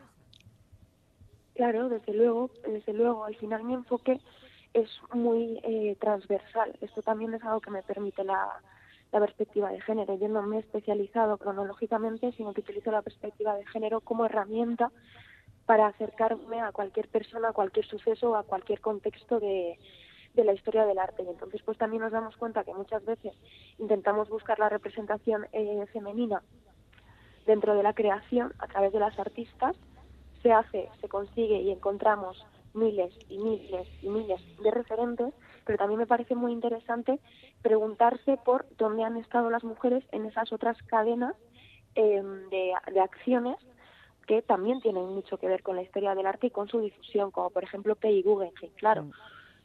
Claro, 1.55 1.89
desde 1.89 2.13
luego, 2.13 2.51
desde 2.67 2.93
luego. 2.93 3.25
Al 3.25 3.35
final 3.35 3.63
mi 3.63 3.73
enfoque 3.73 4.21
es 4.73 4.89
muy 5.13 5.59
eh, 5.63 5.97
transversal. 5.99 6.77
Esto 6.81 7.01
también 7.01 7.33
es 7.33 7.43
algo 7.43 7.61
que 7.61 7.71
me 7.71 7.81
permite 7.81 8.23
la, 8.23 8.47
la 9.11 9.19
perspectiva 9.19 9.71
de 9.71 9.81
género. 9.81 10.17
Yo 10.19 10.27
no 10.27 10.43
me 10.43 10.57
he 10.57 10.59
especializado 10.59 11.37
cronológicamente, 11.37 12.31
sino 12.33 12.53
que 12.53 12.61
utilizo 12.61 12.91
la 12.91 13.01
perspectiva 13.01 13.55
de 13.55 13.65
género 13.65 14.01
como 14.01 14.25
herramienta 14.25 14.91
para 15.65 15.87
acercarme 15.87 16.61
a 16.61 16.71
cualquier 16.71 17.07
persona, 17.09 17.49
a 17.49 17.53
cualquier 17.53 17.85
suceso, 17.85 18.35
a 18.35 18.43
cualquier 18.43 18.79
contexto 18.79 19.39
de, 19.39 19.79
de 20.37 20.45
la 20.45 20.53
historia 20.53 20.85
del 20.85 20.99
arte. 20.99 21.23
Y 21.23 21.27
entonces, 21.27 21.61
pues 21.63 21.77
también 21.77 22.01
nos 22.01 22.13
damos 22.13 22.37
cuenta 22.37 22.63
que 22.63 22.73
muchas 22.73 23.03
veces 23.03 23.33
intentamos 23.77 24.29
buscar 24.29 24.57
la 24.59 24.69
representación 24.69 25.47
eh, 25.51 25.85
femenina 25.91 26.41
dentro 27.45 27.75
de 27.75 27.83
la 27.83 27.93
creación 27.93 28.53
a 28.59 28.67
través 28.67 28.93
de 28.93 28.99
las 28.99 29.17
artistas. 29.19 29.75
Se 30.41 30.53
hace, 30.53 30.89
se 31.01 31.09
consigue 31.09 31.59
y 31.59 31.71
encontramos 31.71 32.45
miles 32.73 33.11
y 33.27 33.39
miles 33.39 33.87
y 34.01 34.09
miles 34.09 34.39
de 34.61 34.71
referentes, 34.71 35.33
pero 35.65 35.77
también 35.77 35.99
me 35.99 36.07
parece 36.07 36.35
muy 36.35 36.51
interesante 36.53 37.19
preguntarse 37.63 38.37
por 38.45 38.67
dónde 38.77 39.03
han 39.03 39.17
estado 39.17 39.49
las 39.49 39.63
mujeres 39.63 40.03
en 40.11 40.25
esas 40.25 40.53
otras 40.53 40.77
cadenas 40.83 41.35
eh, 41.95 42.21
de, 42.51 42.73
de 42.93 42.99
acciones 42.99 43.57
que 44.27 44.41
también 44.43 44.81
tienen 44.81 45.07
mucho 45.07 45.37
que 45.37 45.47
ver 45.47 45.63
con 45.63 45.77
la 45.77 45.81
historia 45.81 46.13
del 46.13 46.27
arte 46.27 46.47
y 46.47 46.51
con 46.51 46.67
su 46.67 46.79
difusión, 46.81 47.31
como 47.31 47.49
por 47.49 47.63
ejemplo 47.63 47.95
Peggy 47.95 48.21
Guggenheim. 48.21 48.71
Claro, 48.75 49.03
mm. 49.05 49.11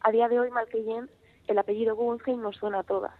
A 0.03 0.11
día 0.11 0.29
de 0.29 0.41
hoy, 0.41 0.51
Malkeyen, 0.51 1.11
el 1.47 1.59
apellido 1.59 1.97
Guggenheim 1.97 2.41
nos 2.41 2.57
suena 2.57 2.81
a 2.81 2.83
todas, 2.83 3.15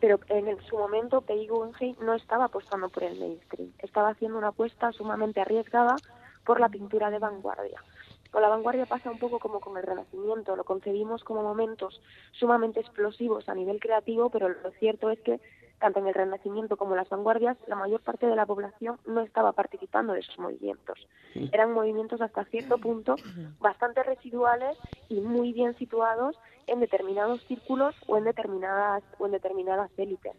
pero 0.00 0.20
en 0.28 0.60
su 0.64 0.76
momento 0.76 1.20
Peggy 1.22 1.48
Guggenheim 1.48 1.96
no 2.00 2.14
estaba 2.14 2.46
apostando 2.46 2.88
por 2.88 3.04
el 3.04 3.18
mainstream, 3.18 3.72
estaba 3.78 4.10
haciendo 4.10 4.38
una 4.38 4.48
apuesta 4.48 4.92
sumamente 4.92 5.40
arriesgada 5.40 5.96
por 6.44 6.60
la 6.60 6.68
pintura 6.68 7.10
de 7.10 7.18
vanguardia. 7.18 7.82
Con 8.30 8.42
la 8.42 8.48
vanguardia 8.48 8.86
pasa 8.86 9.10
un 9.10 9.18
poco 9.18 9.38
como 9.38 9.60
con 9.60 9.76
el 9.76 9.82
Renacimiento, 9.82 10.56
lo 10.56 10.64
concebimos 10.64 11.22
como 11.22 11.42
momentos 11.42 12.00
sumamente 12.32 12.80
explosivos 12.80 13.48
a 13.48 13.54
nivel 13.54 13.78
creativo, 13.78 14.30
pero 14.30 14.48
lo 14.48 14.70
cierto 14.72 15.10
es 15.10 15.20
que 15.20 15.38
tanto 15.82 15.98
en 15.98 16.06
el 16.06 16.14
Renacimiento 16.14 16.76
como 16.76 16.92
en 16.92 16.98
las 16.98 17.08
vanguardias, 17.08 17.56
la 17.66 17.74
mayor 17.74 18.00
parte 18.02 18.28
de 18.28 18.36
la 18.36 18.46
población 18.46 18.98
no 19.04 19.20
estaba 19.20 19.50
participando 19.50 20.12
de 20.12 20.20
esos 20.20 20.38
movimientos. 20.38 21.08
Eran 21.34 21.72
movimientos 21.72 22.20
hasta 22.20 22.44
cierto 22.44 22.78
punto 22.78 23.16
bastante 23.58 24.04
residuales 24.04 24.78
y 25.08 25.20
muy 25.20 25.52
bien 25.52 25.76
situados 25.78 26.38
en 26.68 26.78
determinados 26.78 27.42
círculos 27.48 27.96
o 28.06 28.16
en 28.16 28.22
determinadas 28.22 29.02
o 29.18 29.26
en 29.26 29.32
determinadas 29.32 29.90
élites. 29.96 30.36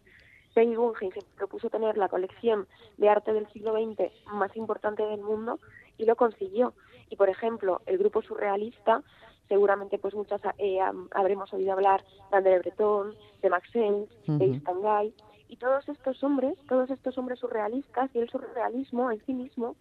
Peggy 0.54 0.76
Guggenheim 0.76 1.26
propuso 1.36 1.70
tener 1.70 1.98
la 1.98 2.08
colección 2.08 2.66
de 2.96 3.10
arte 3.10 3.34
del 3.34 3.52
siglo 3.52 3.74
XX 3.74 4.14
más 4.32 4.56
importante 4.56 5.04
del 5.04 5.20
mundo 5.20 5.60
y 5.98 6.06
lo 6.06 6.16
consiguió. 6.16 6.74
Y 7.10 7.18
por 7.18 7.28
ejemplo, 7.28 7.82
el 7.86 7.98
grupo 7.98 8.22
surrealista, 8.22 9.04
seguramente 9.50 9.98
pues 9.98 10.14
muchas 10.14 10.40
eh, 10.58 10.80
habremos 11.12 11.52
oído 11.52 11.74
hablar 11.74 12.06
de 12.32 12.38
André 12.38 12.60
Breton, 12.60 13.14
de 13.42 13.50
Max 13.50 13.68
Ernst, 13.74 14.12
de 14.26 14.60
Stangay, 14.62 15.14
y 15.54 15.56
todos 15.56 15.88
estos 15.88 16.24
hombres, 16.24 16.58
todos 16.68 16.90
estos 16.90 17.16
hombres 17.16 17.38
surrealistas 17.38 18.10
y 18.16 18.18
el 18.18 18.28
surrealismo 18.28 19.12
en 19.12 19.24
sí 19.24 19.36
mismo 19.36 19.76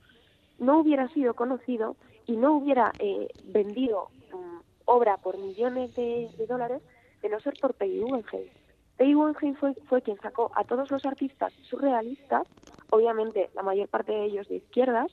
no 0.58 0.78
hubiera 0.78 1.08
sido 1.08 1.32
conocido 1.32 1.96
y 2.26 2.36
no 2.36 2.52
hubiera 2.52 2.92
eh, 2.98 3.28
vendido 3.44 4.10
um, 4.34 4.60
obra 4.84 5.16
por 5.16 5.38
millones 5.38 5.94
de, 5.94 6.28
dólares 6.46 6.82
de 7.22 7.30
no 7.30 7.40
ser 7.40 7.54
por 7.58 7.72
Peggy 7.72 8.00
Guggenheim. 8.00 8.50
Peggy 8.98 9.14
Guggenheim 9.14 9.54
fue, 9.54 9.72
fue 9.88 10.02
quien 10.02 10.18
sacó 10.20 10.52
a 10.54 10.64
todos 10.64 10.90
los 10.90 11.06
artistas 11.06 11.54
surrealistas, 11.62 12.46
obviamente 12.90 13.48
la 13.54 13.62
mayor 13.62 13.88
parte 13.88 14.12
de 14.12 14.24
ellos 14.26 14.46
de 14.48 14.56
izquierdas, 14.56 15.10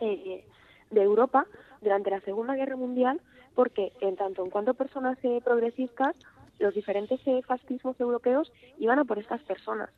eh, 0.00 0.46
de 0.90 1.02
Europa 1.02 1.46
durante 1.82 2.08
la 2.08 2.20
Segunda 2.20 2.54
Guerra 2.54 2.76
Mundial, 2.76 3.20
porque 3.54 3.92
en 4.00 4.16
tanto 4.16 4.42
en 4.42 4.50
cuanto 4.50 4.72
personas 4.72 5.18
eh, 5.24 5.42
progresistas, 5.44 6.16
los 6.58 6.74
diferentes 6.74 7.20
eh, 7.26 7.42
fascismos 7.46 7.98
europeos 8.00 8.52
iban 8.78 8.98
a 8.98 9.04
por 9.04 9.18
estas 9.18 9.42
personas. 9.42 9.90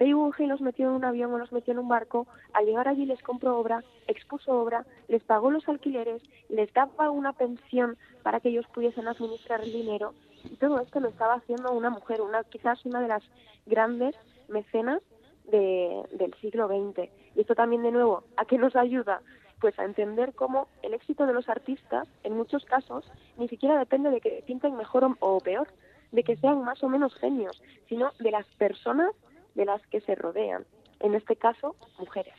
Pei 0.00 0.12
los 0.12 0.62
metió 0.62 0.86
en 0.86 0.94
un 0.94 1.04
avión 1.04 1.30
o 1.34 1.38
los 1.38 1.52
metió 1.52 1.72
en 1.72 1.78
un 1.78 1.88
barco, 1.88 2.26
al 2.54 2.64
llegar 2.64 2.88
allí 2.88 3.04
les 3.04 3.22
compró 3.22 3.58
obra, 3.58 3.84
expuso 4.06 4.58
obra, 4.58 4.86
les 5.08 5.22
pagó 5.22 5.50
los 5.50 5.68
alquileres, 5.68 6.22
les 6.48 6.72
daba 6.72 7.10
una 7.10 7.34
pensión 7.34 7.98
para 8.22 8.40
que 8.40 8.48
ellos 8.48 8.66
pudiesen 8.72 9.08
administrar 9.08 9.60
el 9.60 9.70
dinero, 9.70 10.14
y 10.44 10.56
todo 10.56 10.80
esto 10.80 11.00
lo 11.00 11.08
estaba 11.08 11.34
haciendo 11.34 11.72
una 11.72 11.90
mujer, 11.90 12.22
una 12.22 12.44
quizás 12.44 12.82
una 12.86 13.02
de 13.02 13.08
las 13.08 13.22
grandes 13.66 14.16
mecenas 14.48 15.02
de, 15.50 16.02
del 16.12 16.32
siglo 16.40 16.66
XX. 16.66 17.10
Y 17.36 17.42
esto 17.42 17.54
también, 17.54 17.82
de 17.82 17.92
nuevo, 17.92 18.24
¿a 18.38 18.46
qué 18.46 18.56
nos 18.56 18.76
ayuda? 18.76 19.20
pues 19.60 19.78
a 19.78 19.84
entender 19.84 20.32
cómo 20.32 20.68
el 20.82 20.94
éxito 20.94 21.26
de 21.26 21.34
los 21.34 21.48
artistas, 21.50 22.08
en 22.24 22.34
muchos 22.34 22.64
casos, 22.64 23.04
ni 23.36 23.46
siquiera 23.48 23.78
depende 23.78 24.10
de 24.10 24.20
que 24.20 24.42
pinten 24.46 24.74
mejor 24.74 25.06
o 25.20 25.38
peor, 25.40 25.68
de 26.12 26.22
que 26.22 26.36
sean 26.36 26.64
más 26.64 26.82
o 26.82 26.88
menos 26.88 27.14
genios, 27.14 27.62
sino 27.88 28.12
de 28.18 28.30
las 28.30 28.46
personas 28.58 29.14
de 29.54 29.64
las 29.64 29.84
que 29.88 30.00
se 30.00 30.14
rodean, 30.14 30.64
en 31.00 31.14
este 31.14 31.36
caso, 31.36 31.76
mujeres. 31.98 32.34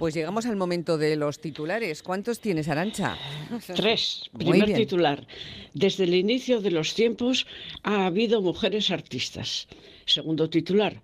Pues 0.00 0.14
llegamos 0.14 0.46
al 0.46 0.56
momento 0.56 0.96
de 0.96 1.14
los 1.16 1.40
titulares. 1.40 2.02
¿Cuántos 2.02 2.40
tienes, 2.40 2.68
Arancha? 2.68 3.18
Tres. 3.76 4.30
Primer 4.32 4.72
titular. 4.72 5.26
Desde 5.74 6.04
el 6.04 6.14
inicio 6.14 6.62
de 6.62 6.70
los 6.70 6.94
tiempos 6.94 7.46
ha 7.82 8.06
habido 8.06 8.40
mujeres 8.40 8.90
artistas. 8.90 9.68
Segundo 10.06 10.48
titular. 10.48 11.02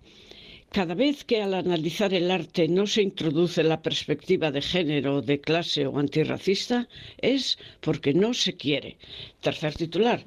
Cada 0.71 0.95
vez 0.95 1.23
que 1.23 1.43
al 1.43 1.53
analizar 1.53 2.11
el 2.13 2.31
arte 2.31 2.67
no 2.67 2.87
se 2.87 3.03
introduce 3.03 3.63
la 3.63 3.83
perspectiva 3.83 4.49
de 4.51 4.61
género, 4.61 5.21
de 5.21 5.39
clase 5.39 5.85
o 5.85 5.99
antirracista, 5.99 6.87
es 7.19 7.59
porque 7.81 8.15
no 8.15 8.33
se 8.33 8.57
quiere. 8.57 8.97
Tercer 9.41 9.75
titular. 9.75 10.25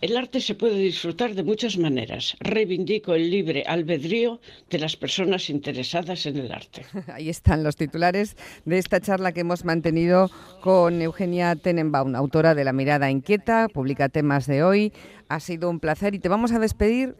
El 0.00 0.16
arte 0.16 0.40
se 0.40 0.54
puede 0.54 0.76
disfrutar 0.76 1.34
de 1.34 1.42
muchas 1.42 1.76
maneras. 1.76 2.36
Reivindico 2.38 3.14
el 3.14 3.30
libre 3.30 3.64
albedrío 3.66 4.40
de 4.70 4.78
las 4.78 4.96
personas 4.96 5.50
interesadas 5.50 6.24
en 6.26 6.36
el 6.36 6.52
arte. 6.52 6.86
Ahí 7.12 7.28
están 7.28 7.64
los 7.64 7.74
titulares 7.74 8.36
de 8.64 8.78
esta 8.78 9.00
charla 9.00 9.32
que 9.32 9.40
hemos 9.40 9.64
mantenido 9.64 10.30
con 10.60 11.02
Eugenia 11.02 11.56
Tenenbaum, 11.56 12.14
autora 12.14 12.54
de 12.54 12.62
La 12.62 12.72
mirada 12.72 13.10
inquieta, 13.10 13.68
publica 13.68 14.08
temas 14.08 14.46
de 14.46 14.62
hoy. 14.62 14.92
Ha 15.28 15.40
sido 15.40 15.68
un 15.68 15.80
placer 15.80 16.14
y 16.14 16.20
te 16.20 16.28
vamos 16.28 16.52
a 16.52 16.60
despedir 16.60 17.16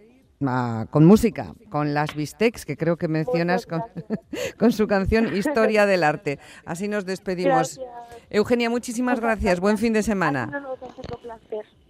con 0.90 1.04
música, 1.04 1.54
con 1.70 1.94
las 1.94 2.14
Bistecs, 2.14 2.64
que 2.64 2.76
creo 2.76 2.96
que 2.96 3.08
mencionas 3.08 3.66
con, 3.66 3.82
con, 4.56 4.70
su 4.70 4.86
canción 4.86 5.36
Historia 5.36 5.84
del 5.84 6.04
Arte. 6.04 6.38
Así 6.64 6.86
nos 6.86 7.04
despedimos. 7.04 7.80
Eugenia, 8.30 8.70
muchísimas 8.70 9.18
gracias. 9.18 9.58
Buen 9.58 9.78
fin 9.78 9.92
de 9.92 10.04
semana. 10.04 10.64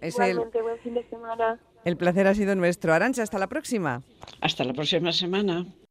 Es 0.01 0.15
Igualmente, 0.15 0.57
el, 0.59 0.63
buen 0.63 0.79
fin 0.79 0.93
de 0.93 1.03
semana. 1.09 1.59
El 1.85 1.97
placer 1.97 2.27
ha 2.27 2.33
sido 2.33 2.55
nuestro. 2.55 2.93
Arancha, 2.93 3.23
hasta 3.23 3.39
la 3.39 3.47
próxima. 3.47 4.01
Hasta 4.41 4.63
la 4.63 4.73
próxima 4.73 5.11
semana. 5.11 5.65